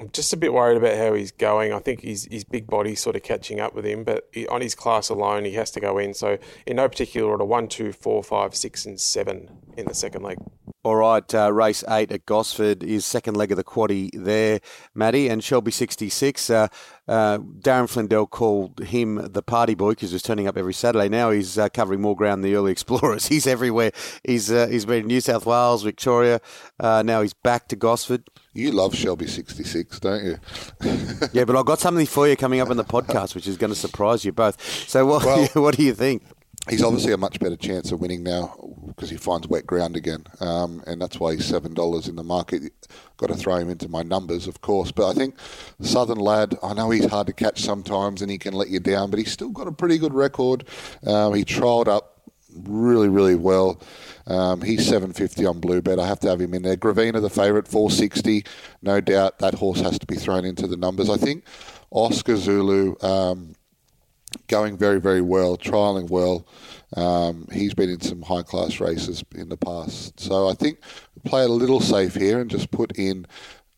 I'm 0.00 0.10
just 0.10 0.32
a 0.32 0.36
bit 0.36 0.52
worried 0.52 0.76
about 0.76 0.96
how 0.96 1.14
he's 1.14 1.32
going. 1.32 1.72
I 1.72 1.78
think 1.78 2.00
his 2.00 2.26
his 2.30 2.44
big 2.44 2.66
body 2.66 2.94
sort 2.94 3.16
of 3.16 3.22
catching 3.22 3.60
up 3.60 3.74
with 3.74 3.86
him, 3.86 4.04
but 4.04 4.28
he, 4.32 4.46
on 4.48 4.60
his 4.60 4.74
class 4.74 5.08
alone, 5.08 5.44
he 5.44 5.52
has 5.52 5.70
to 5.72 5.80
go 5.80 5.98
in. 5.98 6.14
So 6.14 6.38
in 6.66 6.76
no 6.76 6.88
particular 6.88 7.30
order, 7.30 7.44
one, 7.44 7.68
two, 7.68 7.92
four, 7.92 8.22
five, 8.22 8.54
six, 8.54 8.84
and 8.84 9.00
seven 9.00 9.48
in 9.76 9.86
the 9.86 9.94
second 9.94 10.22
leg. 10.22 10.38
All 10.84 10.96
right, 10.96 11.32
uh, 11.32 11.52
race 11.52 11.84
eight 11.88 12.10
at 12.10 12.26
Gosford 12.26 12.82
is 12.82 13.06
second 13.06 13.36
leg 13.36 13.52
of 13.52 13.56
the 13.56 13.62
quaddy 13.62 14.10
there, 14.14 14.58
Maddie, 14.96 15.28
and 15.28 15.42
Shelby 15.42 15.70
66. 15.70 16.50
Uh, 16.50 16.66
uh, 17.06 17.38
Darren 17.38 17.88
Flindell 17.88 18.28
called 18.28 18.80
him 18.80 19.28
the 19.32 19.42
party 19.42 19.76
boy 19.76 19.90
because 19.90 20.10
he's 20.10 20.22
turning 20.22 20.48
up 20.48 20.56
every 20.56 20.74
Saturday. 20.74 21.08
Now 21.08 21.30
he's 21.30 21.56
uh, 21.56 21.68
covering 21.68 22.00
more 22.00 22.16
ground 22.16 22.42
than 22.42 22.50
the 22.50 22.56
early 22.56 22.72
explorers. 22.72 23.28
He's 23.28 23.46
everywhere. 23.46 23.92
He's 24.24 24.50
uh, 24.50 24.66
he's 24.66 24.84
been 24.84 25.02
in 25.02 25.06
New 25.06 25.20
South 25.20 25.46
Wales, 25.46 25.84
Victoria. 25.84 26.40
Uh, 26.80 27.04
now 27.06 27.22
he's 27.22 27.34
back 27.34 27.68
to 27.68 27.76
Gosford. 27.76 28.24
You 28.54 28.72
love 28.72 28.94
Shelby 28.94 29.26
66, 29.26 30.00
don't 30.00 30.24
you? 30.24 30.38
yeah, 31.32 31.44
but 31.44 31.56
I've 31.56 31.64
got 31.64 31.78
something 31.78 32.04
for 32.04 32.28
you 32.28 32.36
coming 32.36 32.60
up 32.60 32.70
in 32.70 32.76
the 32.76 32.84
podcast, 32.84 33.34
which 33.34 33.46
is 33.46 33.56
going 33.56 33.72
to 33.72 33.78
surprise 33.78 34.24
you 34.24 34.32
both. 34.32 34.60
So 34.88 35.06
what, 35.06 35.24
well, 35.24 35.48
what 35.54 35.76
do 35.76 35.82
you 35.82 35.94
think? 35.94 36.22
he's 36.68 36.82
obviously 36.82 37.12
a 37.12 37.16
much 37.16 37.40
better 37.40 37.56
chance 37.56 37.90
of 37.90 38.00
winning 38.00 38.22
now 38.22 38.54
because 38.86 39.10
he 39.10 39.16
finds 39.16 39.48
wet 39.48 39.66
ground 39.66 39.96
again, 39.96 40.24
um, 40.40 40.82
and 40.86 41.00
that's 41.00 41.18
why 41.18 41.34
he's 41.34 41.44
seven 41.44 41.74
dollars 41.74 42.08
in 42.08 42.16
the 42.16 42.22
market. 42.22 42.72
Got 43.16 43.28
to 43.28 43.34
throw 43.34 43.56
him 43.56 43.70
into 43.70 43.88
my 43.88 44.02
numbers, 44.02 44.46
of 44.46 44.60
course. 44.60 44.92
But 44.92 45.10
I 45.10 45.14
think 45.14 45.36
Southern 45.80 46.18
lad, 46.18 46.56
I 46.62 46.74
know 46.74 46.90
he's 46.90 47.06
hard 47.06 47.26
to 47.28 47.32
catch 47.32 47.62
sometimes, 47.62 48.22
and 48.22 48.30
he 48.30 48.38
can 48.38 48.54
let 48.54 48.68
you 48.68 48.80
down, 48.80 49.10
but 49.10 49.18
he's 49.18 49.32
still 49.32 49.50
got 49.50 49.66
a 49.66 49.72
pretty 49.72 49.98
good 49.98 50.14
record. 50.14 50.66
Um, 51.06 51.34
he 51.34 51.44
trialled 51.44 51.88
up 51.88 52.11
really, 52.54 53.08
really 53.08 53.34
well. 53.34 53.80
Um, 54.26 54.62
he's 54.62 54.86
750 54.86 55.46
on 55.46 55.60
Bluebet. 55.60 55.98
I 55.98 56.06
have 56.06 56.20
to 56.20 56.28
have 56.28 56.40
him 56.40 56.54
in 56.54 56.62
there. 56.62 56.76
Gravina, 56.76 57.20
the 57.20 57.30
favourite, 57.30 57.66
460. 57.66 58.44
No 58.82 59.00
doubt 59.00 59.38
that 59.38 59.54
horse 59.54 59.80
has 59.80 59.98
to 59.98 60.06
be 60.06 60.16
thrown 60.16 60.44
into 60.44 60.66
the 60.66 60.76
numbers. 60.76 61.10
I 61.10 61.16
think 61.16 61.44
Oscar 61.90 62.36
Zulu 62.36 62.94
um, 63.02 63.54
going 64.48 64.76
very, 64.76 65.00
very 65.00 65.20
well, 65.20 65.56
trialling 65.56 66.08
well. 66.08 66.46
Um, 66.96 67.48
he's 67.52 67.74
been 67.74 67.90
in 67.90 68.00
some 68.00 68.22
high 68.22 68.42
class 68.42 68.80
races 68.80 69.24
in 69.34 69.48
the 69.48 69.56
past. 69.56 70.20
So 70.20 70.48
I 70.48 70.54
think 70.54 70.78
play 71.24 71.44
it 71.44 71.50
a 71.50 71.52
little 71.52 71.80
safe 71.80 72.14
here 72.14 72.40
and 72.40 72.50
just 72.50 72.70
put 72.70 72.98
in 72.98 73.26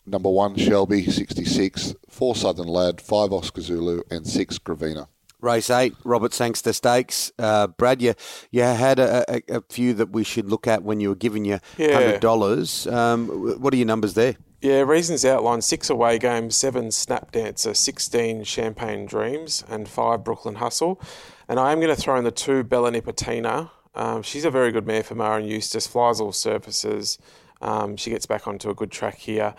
number 0.07 0.31
one 0.31 0.57
Shelby, 0.57 1.05
66, 1.11 1.95
four 2.09 2.35
Southern 2.35 2.69
Lad, 2.69 3.01
five 3.01 3.33
Oscar 3.33 3.61
Zulu, 3.61 4.03
and 4.11 4.27
six 4.27 4.59
Gravina. 4.59 5.09
Race 5.45 5.71
eight, 5.71 5.95
Robert 6.05 6.33
Sangster 6.33 6.73
Stakes. 6.73 7.31
Uh, 7.39 7.69
Brad, 7.69 8.03
you, 8.03 8.15
you 8.51 8.63
had 8.63 8.99
a, 8.99 9.25
a, 9.29 9.57
a, 9.59 9.63
few 9.69 9.95
that 9.95 10.11
we 10.11 10.25
should 10.25 10.51
look 10.51 10.67
at 10.67 10.83
when 10.83 11.01
you 11.01 11.11
were 11.11 11.15
giving 11.15 11.45
you 11.45 11.61
Yeah. 11.77 12.19
$100. 12.19 12.93
Um, 12.93 13.29
what 13.61 13.73
are 13.73 13.77
your 13.77 13.87
numbers 13.87 14.15
there? 14.15 14.37
Yeah, 14.63 14.81
reasons 14.81 15.27
outlined 15.27 15.63
six 15.63 15.91
away 15.91 16.19
games, 16.19 16.57
seven 16.57 16.91
Snap 16.91 17.33
Dancer, 17.33 17.75
16 17.75 18.45
Champagne 18.45 19.05
Dreams, 19.05 19.63
and 19.69 19.87
five 19.87 20.25
Brooklyn 20.25 20.55
Hustle. 20.55 21.01
And 21.47 21.61
I 21.61 21.71
am 21.71 21.81
going 21.81 21.95
to 21.95 22.01
throw 22.01 22.17
in 22.17 22.25
the 22.25 22.31
two 22.31 22.65
Bella 22.65 22.91
Nipotina. 22.91 23.71
Um, 23.95 24.23
she's 24.23 24.47
a 24.47 24.51
very 24.51 24.73
good 24.73 24.87
mare 24.87 25.03
for 25.03 25.15
Maher 25.15 25.39
and 25.39 25.49
Eustace, 25.49 25.87
flies 25.87 26.19
all 26.19 26.33
surfaces. 26.33 27.19
Um, 27.61 27.97
she 27.97 28.09
gets 28.09 28.25
back 28.25 28.49
onto 28.49 28.71
a 28.71 28.75
good 28.75 28.91
track 28.91 29.19
here. 29.19 29.55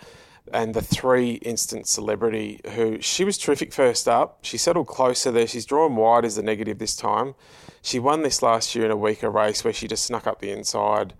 And 0.52 0.74
the 0.74 0.82
three 0.82 1.34
instant 1.34 1.86
celebrity, 1.86 2.60
who 2.74 3.00
she 3.00 3.24
was 3.24 3.36
terrific 3.36 3.72
first 3.72 4.06
up. 4.06 4.38
She 4.42 4.56
settled 4.56 4.86
closer 4.86 5.30
there. 5.30 5.46
She's 5.46 5.66
drawn 5.66 5.96
wide 5.96 6.24
as 6.24 6.36
the 6.36 6.42
negative 6.42 6.78
this 6.78 6.96
time. 6.96 7.34
She 7.82 7.98
won 7.98 8.22
this 8.22 8.42
last 8.42 8.74
year 8.74 8.84
in 8.84 8.90
a 8.90 8.96
weaker 8.96 9.30
race 9.30 9.64
where 9.64 9.72
she 9.72 9.88
just 9.88 10.04
snuck 10.04 10.26
up 10.26 10.40
the 10.40 10.50
inside. 10.50 11.14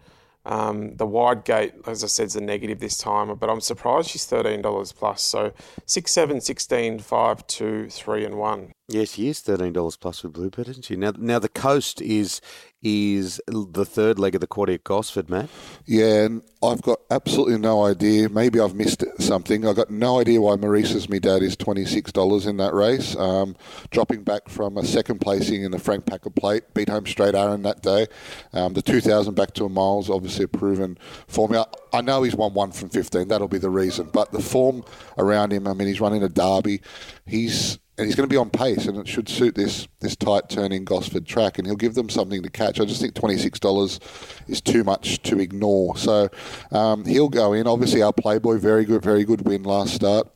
Um, 0.44 0.94
the 0.96 1.06
wide 1.06 1.44
gate, 1.44 1.74
as 1.86 2.04
I 2.04 2.06
said, 2.06 2.26
is 2.26 2.36
a 2.36 2.40
negative 2.40 2.78
this 2.78 2.98
time, 2.98 3.34
but 3.34 3.50
I'm 3.50 3.60
surprised 3.60 4.10
she's 4.10 4.26
$13 4.26 4.94
plus. 4.94 5.22
So 5.22 5.52
6, 5.86 6.12
7, 6.12 6.40
16, 6.40 7.00
5, 7.00 7.46
2, 7.46 7.88
3, 7.90 8.24
and 8.24 8.34
1. 8.36 8.72
Yes, 8.88 9.14
she 9.14 9.28
is 9.28 9.40
thirteen 9.40 9.72
dollars 9.72 9.96
plus 9.96 10.22
with 10.22 10.34
Bluebird, 10.34 10.68
isn't 10.68 10.84
she? 10.84 10.94
Now, 10.94 11.12
now 11.18 11.40
the 11.40 11.48
coast 11.48 12.00
is 12.00 12.40
is 12.80 13.40
the 13.48 13.84
third 13.84 14.16
leg 14.16 14.36
of 14.36 14.40
the 14.40 14.46
quaddy 14.46 14.74
at 14.74 14.84
Gosford, 14.84 15.28
Matt. 15.28 15.48
Yeah, 15.86 16.22
and 16.22 16.42
I've 16.62 16.82
got 16.82 17.00
absolutely 17.10 17.58
no 17.58 17.84
idea. 17.84 18.28
Maybe 18.28 18.60
I've 18.60 18.76
missed 18.76 19.02
something. 19.18 19.66
I've 19.66 19.74
got 19.74 19.90
no 19.90 20.20
idea 20.20 20.40
why 20.40 20.54
Maurice's 20.54 21.08
me 21.08 21.18
dad 21.18 21.42
is 21.42 21.56
twenty 21.56 21.84
six 21.84 22.12
dollars 22.12 22.46
in 22.46 22.58
that 22.58 22.74
race. 22.74 23.16
Um, 23.16 23.56
dropping 23.90 24.22
back 24.22 24.48
from 24.48 24.78
a 24.78 24.84
second 24.84 25.20
placing 25.20 25.64
in 25.64 25.72
the 25.72 25.80
Frank 25.80 26.06
Packer 26.06 26.30
Plate, 26.30 26.72
beat 26.72 26.88
home 26.88 27.06
straight 27.06 27.34
Aaron 27.34 27.62
that 27.62 27.82
day. 27.82 28.06
Um, 28.52 28.74
the 28.74 28.82
two 28.82 29.00
thousand 29.00 29.34
back 29.34 29.52
to 29.54 29.64
a 29.64 29.68
miles, 29.68 30.08
obviously 30.08 30.44
a 30.44 30.48
proven 30.48 30.96
formula. 31.26 31.66
I 31.92 32.02
know 32.02 32.22
he's 32.22 32.36
won 32.36 32.54
one 32.54 32.70
from 32.70 32.90
fifteen. 32.90 33.26
That'll 33.26 33.48
be 33.48 33.58
the 33.58 33.68
reason. 33.68 34.10
But 34.12 34.30
the 34.30 34.40
form 34.40 34.84
around 35.18 35.52
him. 35.52 35.66
I 35.66 35.74
mean, 35.74 35.88
he's 35.88 36.00
running 36.00 36.22
a 36.22 36.28
derby. 36.28 36.82
He's 37.26 37.80
and 37.98 38.06
he's 38.06 38.14
going 38.14 38.28
to 38.28 38.32
be 38.32 38.36
on 38.36 38.50
pace, 38.50 38.86
and 38.86 38.98
it 38.98 39.08
should 39.08 39.28
suit 39.28 39.54
this 39.54 39.88
this 40.00 40.16
tight 40.16 40.48
turning 40.48 40.84
Gosford 40.84 41.26
track, 41.26 41.58
and 41.58 41.66
he'll 41.66 41.76
give 41.76 41.94
them 41.94 42.08
something 42.08 42.42
to 42.42 42.50
catch. 42.50 42.80
I 42.80 42.84
just 42.84 43.00
think 43.00 43.14
twenty 43.14 43.38
six 43.38 43.58
dollars 43.58 44.00
is 44.48 44.60
too 44.60 44.84
much 44.84 45.22
to 45.22 45.38
ignore, 45.40 45.96
so 45.96 46.28
um, 46.72 47.04
he'll 47.04 47.28
go 47.28 47.52
in. 47.52 47.66
Obviously, 47.66 48.02
our 48.02 48.12
Playboy, 48.12 48.58
very 48.58 48.84
good, 48.84 49.02
very 49.02 49.24
good 49.24 49.46
win 49.46 49.62
last 49.62 49.94
start 49.94 50.28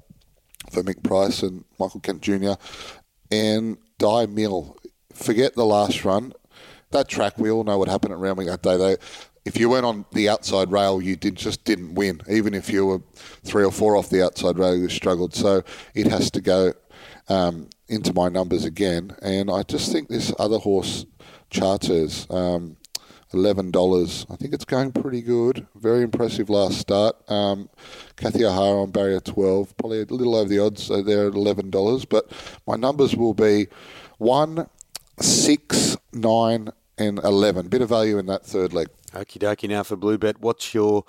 for 0.72 0.82
Mick 0.82 1.02
Price 1.02 1.42
and 1.42 1.64
Michael 1.78 2.00
Kent 2.00 2.22
Jr. 2.22 2.52
and 3.30 3.76
Die 3.98 4.26
Mill. 4.26 4.76
Forget 5.12 5.54
the 5.54 5.66
last 5.66 6.04
run. 6.04 6.32
That 6.92 7.08
track, 7.08 7.38
we 7.38 7.50
all 7.50 7.64
know 7.64 7.78
what 7.78 7.88
happened 7.88 8.12
at 8.12 8.18
Randwick 8.18 8.48
that 8.48 8.62
day. 8.62 8.76
They, 8.76 8.96
if 9.44 9.58
you 9.58 9.68
went 9.68 9.86
on 9.86 10.04
the 10.12 10.28
outside 10.28 10.72
rail, 10.72 11.00
you 11.00 11.16
did 11.16 11.36
just 11.36 11.64
didn't 11.64 11.94
win. 11.94 12.20
Even 12.28 12.54
if 12.54 12.68
you 12.70 12.86
were 12.86 13.02
three 13.44 13.64
or 13.64 13.72
four 13.72 13.96
off 13.96 14.10
the 14.10 14.24
outside 14.24 14.58
rail, 14.58 14.76
you 14.76 14.88
struggled. 14.88 15.34
So 15.34 15.62
it 15.94 16.06
has 16.08 16.30
to 16.32 16.40
go 16.40 16.72
um, 17.30 17.70
into 17.88 18.12
my 18.12 18.28
numbers 18.28 18.66
again. 18.66 19.16
And 19.22 19.50
I 19.50 19.62
just 19.62 19.90
think 19.90 20.08
this 20.08 20.34
other 20.38 20.58
horse, 20.58 21.06
Charters, 21.48 22.26
um, 22.28 22.76
eleven 23.32 23.70
dollars. 23.70 24.26
I 24.28 24.36
think 24.36 24.52
it's 24.52 24.64
going 24.64 24.92
pretty 24.92 25.22
good. 25.22 25.66
Very 25.74 26.02
impressive 26.02 26.50
last 26.50 26.78
start. 26.78 27.16
Um, 27.30 27.70
Kathy 28.16 28.44
O'Hara 28.44 28.82
on 28.82 28.90
barrier 28.90 29.20
twelve, 29.20 29.76
probably 29.76 30.02
a 30.02 30.04
little 30.04 30.36
over 30.36 30.48
the 30.48 30.58
odds. 30.58 30.82
So 30.82 31.02
they're 31.02 31.28
at 31.28 31.34
eleven 31.34 31.70
dollars. 31.70 32.04
But 32.04 32.30
my 32.66 32.76
numbers 32.76 33.16
will 33.16 33.34
be 33.34 33.68
one, 34.18 34.68
six, 35.20 35.96
nine, 36.12 36.70
and 36.98 37.18
eleven. 37.20 37.68
Bit 37.68 37.82
of 37.82 37.88
value 37.88 38.18
in 38.18 38.26
that 38.26 38.44
third 38.44 38.72
leg. 38.72 38.88
Okie 39.12 39.38
dokie. 39.38 39.68
Now 39.68 39.82
for 39.82 39.96
Bluebet, 39.96 40.40
what's 40.40 40.74
your 40.74 41.04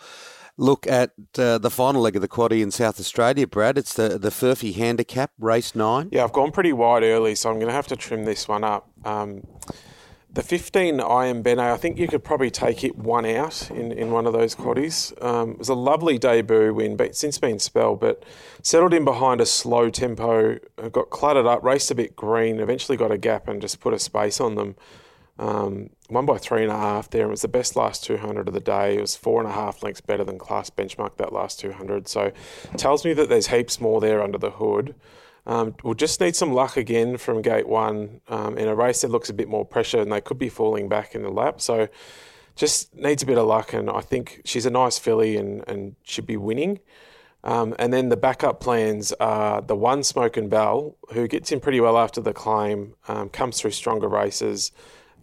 look 0.58 0.88
at 0.88 1.12
uh, 1.38 1.58
the 1.58 1.70
final 1.70 2.02
leg 2.02 2.16
of 2.16 2.22
the 2.22 2.28
quaddy 2.28 2.62
in 2.62 2.72
South 2.72 3.00
Australia, 3.00 3.48
Brad? 3.48 3.78
It's 3.78 3.94
the 3.94 4.18
the 4.18 4.30
Furphy 4.30 4.76
Handicap 4.76 5.32
Race 5.40 5.76
Nine. 5.76 6.10
Yeah, 6.12 6.24
I've 6.24 6.34
gone 6.34 6.52
pretty 6.52 6.74
wide 6.74 7.04
early, 7.04 7.36
so 7.36 7.50
I'm 7.50 7.56
going 7.56 7.68
to 7.68 7.74
have 7.74 7.88
to 7.88 7.96
trim 7.96 8.26
this 8.26 8.48
one 8.48 8.64
up. 8.64 8.90
Um, 9.06 9.44
the 10.34 10.42
15 10.42 11.02
I 11.02 11.26
am 11.26 11.42
Bene, 11.42 11.60
I 11.60 11.76
think 11.76 11.98
you 11.98 12.08
could 12.08 12.24
probably 12.24 12.50
take 12.50 12.86
it 12.86 12.98
one 12.98 13.26
out 13.26 13.70
in, 13.70 13.92
in 13.92 14.12
one 14.12 14.26
of 14.26 14.32
those 14.32 14.56
quaddies. 14.56 15.12
Um, 15.22 15.52
it 15.52 15.60
was 15.60 15.68
a 15.68 15.74
lovely 15.74 16.18
debut 16.18 16.74
win, 16.74 16.96
but 16.96 17.18
since 17.18 17.38
been 17.38 17.60
spelled, 17.60 18.00
but 18.00 18.24
settled 18.64 18.94
in 18.94 19.04
behind 19.04 19.42
a 19.42 19.46
slow 19.46 19.90
tempo, 19.90 20.58
uh, 20.78 20.88
got 20.88 21.10
cluttered 21.10 21.46
up, 21.46 21.64
raced 21.64 21.92
a 21.92 21.96
bit 21.96 22.16
green, 22.16 22.62
eventually 22.62 22.98
got 22.98 23.12
a 23.12 23.18
gap 23.18 23.50
and 23.50 23.62
just 23.62 23.82
put 23.82 23.94
a 23.94 24.00
space 24.00 24.40
on 24.40 24.56
them. 24.56 24.76
Um, 25.38 25.90
won 26.12 26.26
by 26.26 26.38
three 26.38 26.64
and 26.64 26.72
a 26.72 26.78
half 26.78 27.10
there. 27.10 27.22
And 27.22 27.30
it 27.30 27.32
was 27.32 27.42
the 27.42 27.48
best 27.48 27.76
last 27.76 28.04
200 28.04 28.48
of 28.48 28.54
the 28.54 28.60
day. 28.60 28.98
It 28.98 29.02
was 29.02 29.16
four 29.16 29.42
and 29.42 29.50
a 29.50 29.54
half 29.54 29.82
lengths 29.82 30.02
better 30.02 30.24
than 30.24 30.38
class 30.38 30.70
benchmark 30.70 31.18
that 31.18 31.34
last 31.34 31.60
200. 31.60 32.08
So 32.08 32.32
tells 32.78 33.06
me 33.06 33.14
that 33.14 33.30
there's 33.30 33.48
heaps 33.48 33.80
more 33.80 34.02
there 34.02 34.22
under 34.22 34.38
the 34.38 34.52
hood. 34.52 34.94
Um, 35.48 35.76
we'll 35.84 35.96
just 35.96 36.22
need 36.22 36.36
some 36.36 36.54
luck 36.54 36.78
again 36.78 37.18
from 37.18 37.42
gate 37.42 37.68
one 37.68 38.22
um, 38.28 38.58
in 38.58 38.68
a 38.68 38.76
race 38.76 39.02
that 39.02 39.10
looks 39.10 39.30
a 39.30 39.34
bit 39.34 39.48
more 39.48 39.66
pressure 39.66 40.00
and 40.00 40.12
they 40.12 40.22
could 40.22 40.38
be 40.38 40.50
falling 40.50 40.88
back 40.88 41.16
in 41.16 41.24
the 41.24 41.32
lap. 41.32 41.62
So 41.62 41.88
just 42.56 42.94
needs 42.94 43.24
a 43.24 43.26
bit 43.26 43.38
of 43.38 43.48
luck. 43.48 43.74
And 43.74 43.90
I 43.90 44.02
think 44.02 44.42
she's 44.46 44.66
a 44.66 44.70
nice 44.70 45.00
filly 45.00 45.38
and, 45.38 45.64
and 45.68 45.96
should 46.04 46.28
be 46.28 46.38
winning. 46.38 46.80
Um, 47.44 47.74
and 47.80 47.92
then 47.92 48.10
the 48.10 48.18
backup 48.18 48.60
plans 48.60 49.14
are 49.14 49.62
the 49.62 49.76
one 49.76 50.04
Smoke 50.04 50.38
and 50.38 50.50
Bell, 50.50 50.96
who 51.14 51.28
gets 51.28 51.52
in 51.52 51.60
pretty 51.60 51.80
well 51.80 51.98
after 51.98 52.22
the 52.22 52.34
claim, 52.34 52.94
um, 53.08 53.30
comes 53.30 53.60
through 53.60 53.72
stronger 53.72 54.08
races 54.08 54.72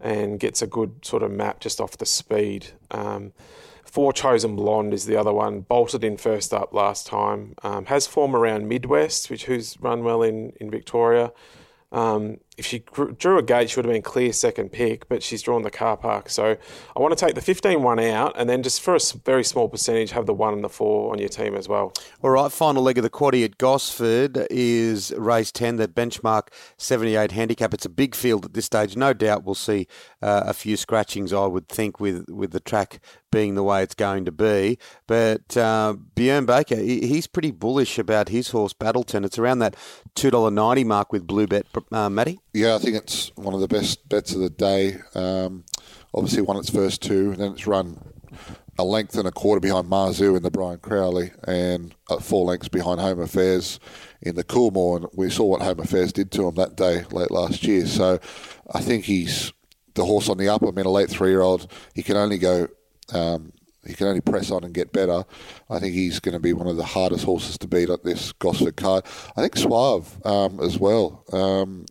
and 0.00 0.38
gets 0.38 0.62
a 0.62 0.66
good 0.66 1.04
sort 1.04 1.22
of 1.22 1.30
map 1.30 1.60
just 1.60 1.80
off 1.80 1.96
the 1.98 2.06
speed. 2.06 2.68
Um, 2.90 3.32
Four 3.84 4.12
Chosen 4.12 4.54
Blonde 4.54 4.92
is 4.92 5.06
the 5.06 5.16
other 5.16 5.32
one, 5.32 5.60
bolted 5.60 6.04
in 6.04 6.18
first 6.18 6.52
up 6.52 6.74
last 6.74 7.06
time. 7.06 7.54
Um, 7.62 7.86
has 7.86 8.06
form 8.06 8.36
around 8.36 8.68
Midwest, 8.68 9.30
which 9.30 9.46
who's 9.46 9.80
run 9.80 10.04
well 10.04 10.22
in, 10.22 10.52
in 10.60 10.70
Victoria. 10.70 11.32
Um, 11.90 12.38
if 12.58 12.66
she 12.66 12.82
drew 13.18 13.38
a 13.38 13.42
gate, 13.42 13.70
she 13.70 13.76
would 13.76 13.84
have 13.84 13.92
been 13.92 14.02
clear 14.02 14.32
second 14.32 14.70
pick, 14.72 15.08
but 15.08 15.22
she's 15.22 15.42
drawn 15.42 15.62
the 15.62 15.70
car 15.70 15.96
park. 15.96 16.28
So 16.28 16.56
I 16.96 17.00
want 17.00 17.16
to 17.16 17.24
take 17.24 17.36
the 17.36 17.40
15 17.40 17.82
one 17.82 18.00
out 18.00 18.34
and 18.36 18.50
then 18.50 18.64
just 18.64 18.80
for 18.80 18.96
a 18.96 18.98
very 19.24 19.44
small 19.44 19.68
percentage, 19.68 20.10
have 20.10 20.26
the 20.26 20.34
one 20.34 20.54
and 20.54 20.64
the 20.64 20.68
four 20.68 21.12
on 21.12 21.18
your 21.20 21.28
team 21.28 21.54
as 21.54 21.68
well. 21.68 21.92
All 22.20 22.30
right, 22.30 22.50
final 22.50 22.82
leg 22.82 22.98
of 22.98 23.04
the 23.04 23.10
quaddy 23.10 23.44
at 23.44 23.58
Gosford 23.58 24.48
is 24.50 25.12
race 25.16 25.52
10, 25.52 25.76
the 25.76 25.86
benchmark 25.86 26.48
78 26.76 27.30
handicap. 27.30 27.72
It's 27.72 27.86
a 27.86 27.90
big 27.90 28.16
field 28.16 28.44
at 28.44 28.54
this 28.54 28.66
stage. 28.66 28.96
No 28.96 29.12
doubt 29.12 29.44
we'll 29.44 29.54
see 29.54 29.86
uh, 30.20 30.42
a 30.44 30.52
few 30.52 30.76
scratchings, 30.76 31.32
I 31.32 31.46
would 31.46 31.68
think, 31.68 32.00
with, 32.00 32.28
with 32.28 32.50
the 32.50 32.60
track 32.60 33.00
being 33.30 33.54
the 33.54 33.62
way 33.62 33.82
it's 33.82 33.94
going 33.94 34.24
to 34.24 34.32
be. 34.32 34.78
But 35.06 35.56
uh, 35.56 35.94
Björn 36.16 36.46
Baker, 36.46 36.76
he's 36.76 37.26
pretty 37.26 37.50
bullish 37.50 37.98
about 37.98 38.30
his 38.30 38.50
horse, 38.50 38.72
Battleton. 38.72 39.24
It's 39.24 39.38
around 39.38 39.60
that 39.60 39.76
$2.90 40.16 40.86
mark 40.86 41.12
with 41.12 41.26
Blue 41.26 41.46
Bet, 41.46 41.66
uh, 41.92 42.08
Matty. 42.08 42.40
Yeah, 42.58 42.74
I 42.74 42.78
think 42.78 42.96
it's 42.96 43.30
one 43.36 43.54
of 43.54 43.60
the 43.60 43.68
best 43.68 44.08
bets 44.08 44.34
of 44.34 44.40
the 44.40 44.50
day. 44.50 44.96
Um, 45.14 45.64
obviously, 46.12 46.42
won 46.42 46.56
its 46.56 46.70
first 46.70 47.00
two, 47.00 47.30
and 47.30 47.36
then 47.36 47.52
it's 47.52 47.68
run 47.68 48.02
a 48.76 48.82
length 48.82 49.16
and 49.16 49.28
a 49.28 49.30
quarter 49.30 49.60
behind 49.60 49.88
Marzu 49.88 50.36
in 50.36 50.42
the 50.42 50.50
Brian 50.50 50.80
Crowley, 50.80 51.30
and 51.44 51.94
uh, 52.10 52.18
four 52.18 52.44
lengths 52.44 52.66
behind 52.66 52.98
Home 52.98 53.20
Affairs 53.20 53.78
in 54.22 54.34
the 54.34 54.42
Coolmore. 54.42 54.96
And 54.96 55.06
we 55.14 55.30
saw 55.30 55.44
what 55.44 55.62
Home 55.62 55.78
Affairs 55.78 56.12
did 56.12 56.32
to 56.32 56.48
him 56.48 56.56
that 56.56 56.76
day 56.76 57.04
late 57.12 57.30
last 57.30 57.62
year. 57.62 57.86
So 57.86 58.18
I 58.74 58.80
think 58.80 59.04
he's 59.04 59.52
the 59.94 60.04
horse 60.04 60.28
on 60.28 60.36
the 60.38 60.48
up. 60.48 60.64
I 60.64 60.72
mean, 60.72 60.84
a 60.84 60.90
late 60.90 61.10
three-year-old, 61.10 61.70
he 61.94 62.02
can 62.02 62.16
only 62.16 62.38
go. 62.38 62.66
Um, 63.12 63.52
he 63.86 63.94
can 63.94 64.08
only 64.08 64.20
press 64.20 64.50
on 64.50 64.64
and 64.64 64.74
get 64.74 64.92
better. 64.92 65.24
I 65.70 65.78
think 65.78 65.94
he's 65.94 66.18
going 66.18 66.34
to 66.34 66.40
be 66.40 66.52
one 66.52 66.66
of 66.66 66.76
the 66.76 66.84
hardest 66.84 67.24
horses 67.24 67.56
to 67.58 67.68
beat 67.68 67.88
at 67.88 68.02
this 68.02 68.32
Gosford 68.32 68.76
card. 68.76 69.04
I 69.36 69.42
think 69.42 69.56
Suave 69.56 70.26
um, 70.26 70.60
as 70.60 70.76
well. 70.76 71.24
Um, 71.32 71.86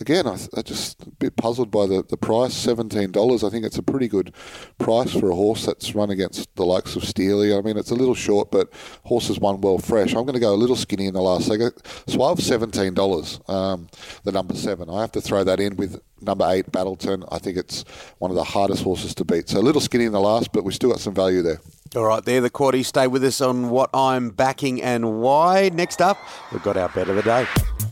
again, 0.00 0.26
I, 0.26 0.36
I 0.56 0.62
just 0.62 1.02
a 1.02 1.10
bit 1.10 1.36
puzzled 1.36 1.70
by 1.70 1.86
the, 1.86 2.04
the 2.08 2.16
price, 2.16 2.54
seventeen 2.54 3.10
dollars. 3.10 3.44
I 3.44 3.50
think 3.50 3.64
it's 3.64 3.78
a 3.78 3.82
pretty 3.82 4.08
good 4.08 4.32
price 4.78 5.12
for 5.12 5.30
a 5.30 5.34
horse 5.34 5.66
that's 5.66 5.94
run 5.94 6.10
against 6.10 6.54
the 6.56 6.64
likes 6.64 6.96
of 6.96 7.04
Steely. 7.04 7.54
I 7.54 7.60
mean, 7.60 7.76
it's 7.76 7.90
a 7.90 7.94
little 7.94 8.14
short, 8.14 8.50
but 8.50 8.72
horses 9.04 9.38
won 9.38 9.60
well 9.60 9.78
fresh. 9.78 10.14
I'm 10.14 10.24
going 10.24 10.34
to 10.34 10.40
go 10.40 10.54
a 10.54 10.56
little 10.56 10.76
skinny 10.76 11.06
in 11.06 11.14
the 11.14 11.22
last 11.22 11.46
second. 11.46 11.72
Suave 12.06 12.42
seventeen 12.42 12.94
dollars. 12.94 13.40
Um, 13.48 13.88
the 14.24 14.32
number 14.32 14.54
seven. 14.54 14.90
I 14.90 15.00
have 15.00 15.12
to 15.12 15.20
throw 15.20 15.44
that 15.44 15.60
in 15.60 15.76
with 15.76 16.00
number 16.20 16.46
eight 16.48 16.70
Battleton. 16.70 17.24
I 17.30 17.38
think 17.38 17.56
it's 17.56 17.84
one 18.18 18.30
of 18.30 18.36
the 18.36 18.44
hardest 18.44 18.84
horses 18.84 19.14
to 19.16 19.24
beat. 19.24 19.48
So 19.48 19.58
a 19.58 19.60
little 19.60 19.80
skinny 19.80 20.04
in 20.04 20.12
the 20.12 20.20
last, 20.20 20.52
but 20.52 20.64
we 20.64 20.72
still 20.72 20.90
got 20.90 21.00
some 21.00 21.14
value 21.14 21.42
there. 21.42 21.60
All 21.94 22.04
right, 22.04 22.24
there 22.24 22.40
the 22.40 22.48
quaddies. 22.48 22.86
Stay 22.86 23.06
with 23.06 23.22
us 23.22 23.42
on 23.42 23.68
what 23.68 23.90
I'm 23.92 24.30
backing 24.30 24.80
and 24.80 25.20
why. 25.20 25.70
Next 25.74 26.00
up, 26.00 26.16
we've 26.50 26.62
got 26.62 26.78
our 26.78 26.88
bet 26.88 27.08
of 27.08 27.16
the 27.16 27.22
day. 27.22 27.91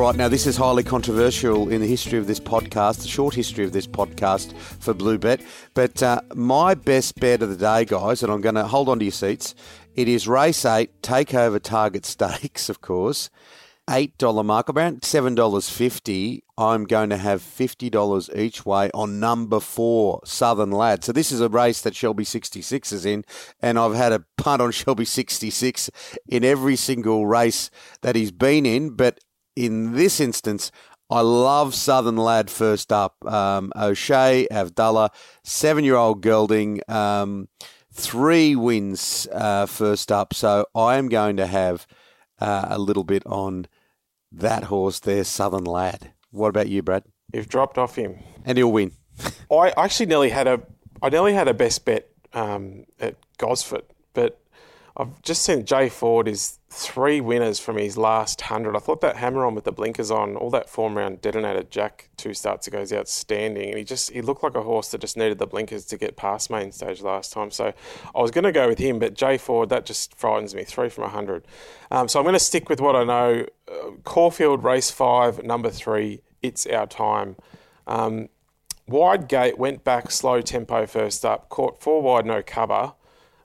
All 0.00 0.06
right, 0.06 0.16
now 0.16 0.28
this 0.28 0.46
is 0.46 0.56
highly 0.56 0.82
controversial 0.82 1.68
in 1.68 1.82
the 1.82 1.86
history 1.86 2.18
of 2.18 2.26
this 2.26 2.40
podcast, 2.40 3.02
the 3.02 3.08
short 3.08 3.34
history 3.34 3.66
of 3.66 3.72
this 3.72 3.86
podcast 3.86 4.56
for 4.56 4.94
Bluebet. 4.94 5.44
But 5.74 6.02
uh, 6.02 6.22
my 6.34 6.72
best 6.72 7.20
bet 7.20 7.42
of 7.42 7.50
the 7.50 7.56
day, 7.56 7.84
guys, 7.84 8.22
and 8.22 8.32
I'm 8.32 8.40
going 8.40 8.54
to 8.54 8.66
hold 8.66 8.88
on 8.88 8.98
to 9.00 9.04
your 9.04 9.12
seats. 9.12 9.54
It 9.94 10.08
is 10.08 10.26
race 10.26 10.64
eight, 10.64 11.02
takeover 11.02 11.60
target 11.60 12.06
stakes, 12.06 12.70
of 12.70 12.80
course. 12.80 13.28
$8 13.88 14.42
mark, 14.42 14.70
around 14.70 15.02
$7.50. 15.02 16.44
I'm 16.56 16.84
going 16.84 17.10
to 17.10 17.18
have 17.18 17.42
$50 17.42 18.36
each 18.38 18.64
way 18.64 18.90
on 18.94 19.20
number 19.20 19.60
four, 19.60 20.20
Southern 20.24 20.70
Lad. 20.70 21.04
So 21.04 21.12
this 21.12 21.30
is 21.30 21.42
a 21.42 21.48
race 21.50 21.82
that 21.82 21.94
Shelby 21.94 22.24
66 22.24 22.92
is 22.92 23.04
in, 23.04 23.24
and 23.60 23.78
I've 23.78 23.94
had 23.94 24.12
a 24.12 24.24
punt 24.38 24.62
on 24.62 24.70
Shelby 24.70 25.04
66 25.04 25.90
in 26.26 26.42
every 26.42 26.76
single 26.76 27.26
race 27.26 27.70
that 28.00 28.16
he's 28.16 28.30
been 28.30 28.64
in. 28.64 28.90
But 28.90 29.18
in 29.56 29.94
this 29.94 30.20
instance, 30.20 30.70
I 31.10 31.22
love 31.22 31.74
Southern 31.74 32.16
Lad 32.16 32.50
first 32.50 32.92
up. 32.92 33.24
Um, 33.26 33.72
O'Shea, 33.76 34.46
Avdulla, 34.50 35.10
seven 35.42 35.84
year 35.84 35.96
old 35.96 36.22
gelding, 36.22 36.80
um, 36.88 37.48
three 37.92 38.54
wins 38.54 39.26
uh, 39.32 39.66
first 39.66 40.12
up. 40.12 40.32
So 40.32 40.66
I 40.74 40.96
am 40.96 41.08
going 41.08 41.36
to 41.38 41.46
have 41.46 41.86
uh, 42.38 42.66
a 42.70 42.78
little 42.78 43.04
bit 43.04 43.26
on 43.26 43.66
that 44.30 44.64
horse 44.64 45.00
there, 45.00 45.24
Southern 45.24 45.64
Lad. 45.64 46.12
What 46.30 46.48
about 46.48 46.68
you, 46.68 46.82
Brad? 46.82 47.02
You've 47.32 47.48
dropped 47.48 47.76
off 47.76 47.96
him. 47.96 48.18
And 48.44 48.56
he'll 48.56 48.72
win. 48.72 48.92
I 49.50 49.72
actually 49.76 50.06
nearly 50.06 50.30
had 50.30 50.46
a 50.46 50.62
I 51.02 51.08
nearly 51.08 51.32
had 51.32 51.48
a 51.48 51.54
best 51.54 51.84
bet 51.84 52.08
um, 52.34 52.84
at 53.00 53.16
Gosford, 53.38 53.84
but 54.12 54.40
I've 54.96 55.20
just 55.22 55.42
seen 55.42 55.64
Jay 55.64 55.88
Ford 55.88 56.28
is 56.28 56.59
three 56.72 57.20
winners 57.20 57.58
from 57.58 57.76
his 57.76 57.96
last 57.98 58.40
hundred. 58.42 58.76
I 58.76 58.78
thought 58.78 59.00
that 59.00 59.16
hammer 59.16 59.44
on 59.44 59.56
with 59.56 59.64
the 59.64 59.72
blinkers 59.72 60.08
on, 60.08 60.36
all 60.36 60.50
that 60.50 60.70
form 60.70 60.96
round 60.96 61.20
detonated 61.20 61.68
Jack 61.68 62.10
two 62.16 62.32
starts 62.32 62.68
ago 62.68 62.78
is 62.78 62.92
outstanding, 62.92 63.70
and 63.70 63.76
he 63.76 63.82
just 63.82 64.10
he 64.12 64.22
looked 64.22 64.44
like 64.44 64.54
a 64.54 64.62
horse 64.62 64.88
that 64.92 65.00
just 65.00 65.16
needed 65.16 65.38
the 65.38 65.48
blinkers 65.48 65.84
to 65.86 65.98
get 65.98 66.16
past 66.16 66.48
main 66.48 66.70
stage 66.70 67.02
last 67.02 67.32
time. 67.32 67.50
So 67.50 67.72
I 68.14 68.20
was 68.20 68.30
going 68.30 68.44
to 68.44 68.52
go 68.52 68.68
with 68.68 68.78
him, 68.78 69.00
but 69.00 69.14
Jay 69.14 69.36
Ford 69.36 69.68
that 69.70 69.84
just 69.84 70.14
frightens 70.14 70.54
me. 70.54 70.62
Three 70.62 70.88
from 70.88 71.10
hundred, 71.10 71.44
um, 71.90 72.06
so 72.06 72.20
I'm 72.20 72.24
going 72.24 72.34
to 72.34 72.38
stick 72.38 72.68
with 72.68 72.80
what 72.80 72.94
I 72.94 73.02
know. 73.02 73.46
Uh, 73.68 73.90
Caulfield 74.04 74.62
race 74.62 74.92
five, 74.92 75.42
number 75.42 75.70
three. 75.70 76.22
It's 76.40 76.66
our 76.66 76.86
time. 76.86 77.36
Um, 77.88 78.28
wide 78.86 79.26
gate 79.26 79.58
went 79.58 79.82
back 79.82 80.12
slow 80.12 80.40
tempo 80.40 80.86
first 80.86 81.24
up, 81.24 81.48
caught 81.48 81.82
four 81.82 82.00
wide 82.00 82.26
no 82.26 82.42
cover. 82.42 82.94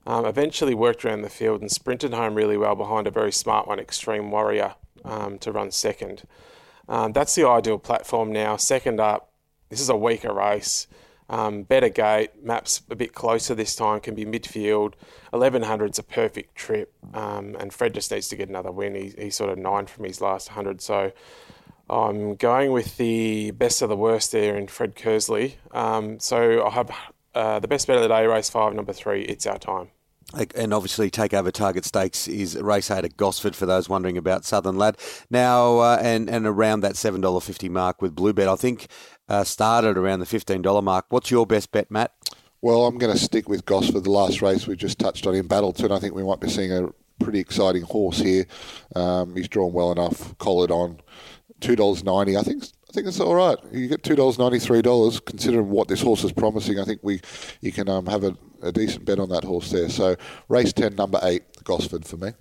Um, 0.08 0.26
eventually 0.26 0.76
worked 0.76 1.04
around 1.04 1.24
the 1.24 1.30
field 1.30 1.62
and 1.62 1.72
sprinted 1.72 2.14
home 2.14 2.36
really 2.36 2.58
well 2.58 2.76
behind 2.76 3.08
a 3.08 3.12
very 3.12 3.32
smart 3.32 3.68
one, 3.68 3.80
Extreme 3.80 4.30
Warrior, 4.30 4.76
um, 5.04 5.40
to 5.40 5.52
run 5.52 5.72
second. 5.72 6.24
Um, 6.88 7.12
that's 7.12 7.34
the 7.34 7.48
ideal 7.48 7.80
platform 7.80 8.32
now. 8.32 8.58
Second 8.58 9.00
up, 9.00 9.32
this 9.70 9.82
is 9.82 9.90
a 9.90 9.96
weaker 9.96 10.34
race. 10.34 10.88
Um, 11.28 11.64
better 11.64 11.90
gate, 11.90 12.44
maps 12.44 12.84
a 12.90 12.96
bit 12.96 13.16
closer 13.16 13.56
this 13.56 13.76
time, 13.76 14.00
can 14.00 14.14
be 14.14 14.26
midfield. 14.26 14.94
1100's 15.34 15.98
a 15.98 16.04
perfect 16.04 16.54
trip, 16.54 16.94
um, 17.16 17.56
and 17.60 17.74
Fred 17.74 17.96
just 17.96 18.12
needs 18.12 18.28
to 18.28 18.36
get 18.36 18.48
another 18.48 18.72
win. 18.72 18.94
He, 18.94 19.14
he's 19.18 19.36
sort 19.36 19.50
of 19.50 19.58
nine 19.58 19.88
from 19.88 20.06
his 20.06 20.22
last 20.22 20.50
100, 20.50 20.82
so 20.82 21.12
I'm 21.90 22.36
going 22.36 22.72
with 22.72 22.98
the 22.98 23.52
best 23.52 23.82
of 23.82 23.90
the 23.90 23.98
worst 23.98 24.32
there 24.32 24.56
in 24.56 24.68
Fred 24.68 24.96
Kersley. 24.96 25.56
Um, 25.72 26.20
so 26.20 26.62
I'll 26.62 26.72
have 26.72 26.92
uh, 27.34 27.60
the 27.60 27.68
best 27.68 27.88
bet 27.88 27.96
of 27.96 28.04
the 28.04 28.08
day, 28.08 28.28
race 28.28 28.52
five, 28.52 28.76
number 28.76 28.94
three, 28.94 29.24
It's 29.24 29.48
Our 29.48 29.58
Time. 29.58 29.90
And 30.34 30.74
obviously, 30.74 31.12
takeover 31.12 31.52
target 31.52 31.86
stakes 31.86 32.28
is 32.28 32.58
race 32.58 32.90
eight 32.90 33.06
at 33.06 33.16
Gosford 33.16 33.56
for 33.56 33.66
those 33.66 33.88
wondering 33.88 34.18
about 34.18 34.44
Southern 34.44 34.76
Lad. 34.76 34.98
Now, 35.30 35.78
uh, 35.80 36.00
and 36.02 36.30
and 36.30 36.48
around 36.48 36.82
that 36.82 36.98
seven 36.98 37.22
dollar 37.22 37.40
fifty 37.40 37.70
mark 37.70 38.02
with 38.02 38.16
Bluebet, 38.16 38.48
I 38.48 38.56
think 38.56 38.88
uh, 39.30 39.44
started 39.44 39.98
around 39.98 40.20
the 40.20 40.26
fifteen 40.26 40.62
dollar 40.62 40.82
mark. 40.82 41.06
What's 41.10 41.30
your 41.30 41.46
best 41.46 41.72
bet, 41.72 41.92
Matt? 41.92 42.12
Well, 42.62 42.88
I'm 42.88 42.98
going 42.98 43.14
to 43.14 43.20
stick 43.20 43.48
with 43.48 43.66
Gosford. 43.66 44.04
The 44.04 44.12
last 44.12 44.42
race 44.42 44.66
we 44.66 44.76
just 44.76 44.98
touched 44.98 45.28
on 45.28 45.36
in 45.36 45.48
Battleton, 45.48 45.92
I 45.92 46.00
think 46.00 46.16
we 46.16 46.24
might 46.24 46.40
be 46.40 46.50
seeing 46.50 46.72
a 46.72 46.90
pretty 47.20 47.40
exciting 47.40 47.84
horse 47.84 48.18
here. 48.18 48.46
Um, 48.96 49.36
he's 49.36 49.48
drawn 49.48 49.72
well 49.72 49.92
enough, 49.92 50.36
collared 50.40 50.72
on, 50.72 51.00
two 51.62 51.76
dollars 51.76 52.04
ninety. 52.04 52.36
I 52.36 52.42
think 52.42 52.64
think 52.96 53.08
it's 53.08 53.20
all 53.20 53.36
right. 53.36 53.58
You 53.72 53.88
get 53.88 54.04
two 54.04 54.16
dollars 54.16 54.40
ninety 54.40 54.60
three 54.60 54.82
dollars, 54.82 55.20
considering 55.20 55.70
what 55.70 55.88
this 55.88 56.02
horse 56.02 56.24
is 56.24 56.32
promising. 56.32 56.80
I 56.80 56.86
think 56.86 57.02
we 57.04 57.22
you 57.62 57.72
can 57.72 57.90
um, 57.90 58.08
have 58.08 58.24
a, 58.24 58.36
a, 58.62 58.72
decent 58.72 59.06
bet 59.06 59.20
on 59.20 59.30
that 59.30 59.44
horse 59.44 59.70
there. 59.70 59.90
So 59.90 60.16
race 60.48 60.74
ten, 60.74 60.96
number 60.96 61.20
eight, 61.24 61.44
Gosford 61.64 62.06
for 62.06 62.18
me. 62.18 62.32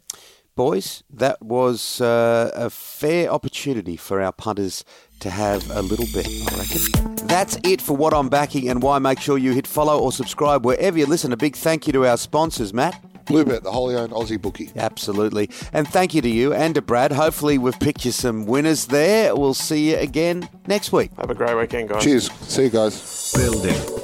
Boys, 0.57 1.03
that 1.11 1.43
was 1.43 2.01
uh, 2.01 2.53
a 2.55 2.71
fair 2.71 3.29
opportunity 3.29 3.97
for 3.97 4.23
our 4.23 4.31
punters 4.31 4.85
to 5.19 5.29
have 5.29 5.69
a 5.73 5.83
little 5.83 6.07
bit, 6.15 6.29
I 6.29 6.59
reckon. 6.59 7.27
That's 7.27 7.59
it 7.65 7.83
for 7.83 7.97
what 7.97 8.15
I'm 8.15 8.29
backing 8.29 8.69
and 8.69 8.81
why. 8.81 9.01
Make 9.01 9.19
sure 9.19 9.37
you 9.37 9.53
hit 9.53 9.67
follow 9.67 9.99
or 9.99 10.13
subscribe 10.13 10.65
wherever 10.65 10.97
you 10.97 11.07
listen. 11.07 11.33
A 11.33 11.37
big 11.37 11.57
thank 11.57 11.89
you 11.89 11.93
to 11.95 12.07
our 12.07 12.17
sponsors, 12.17 12.73
Matt. 12.73 13.14
Bluebet, 13.27 13.63
the 13.63 13.73
wholly 13.73 13.97
owned 13.97 14.13
Aussie 14.13 14.41
bookie. 14.41 14.71
Absolutely. 14.77 15.51
And 15.73 15.89
thank 15.89 16.15
you 16.15 16.23
to 16.23 16.29
you 16.29 16.53
and 16.53 16.75
to 16.75 16.83
Brad. 16.83 17.13
Hopefully, 17.13 17.59
we've 17.59 17.79
picked 17.79 18.05
you 18.05 18.13
some 18.13 18.47
winners 18.47 18.87
there. 18.87 19.35
We'll 19.35 19.55
see 19.55 19.91
you 19.91 19.97
again 19.97 20.49
next 20.67 20.93
week. 20.93 21.11
Have 21.17 21.31
a 21.31 21.35
great 21.35 21.57
weekend, 21.57 21.89
guys. 21.89 22.03
Cheers. 22.03 22.31
See 22.33 22.65
you 22.65 22.71
guys. 22.71 23.33
Building 23.35 24.04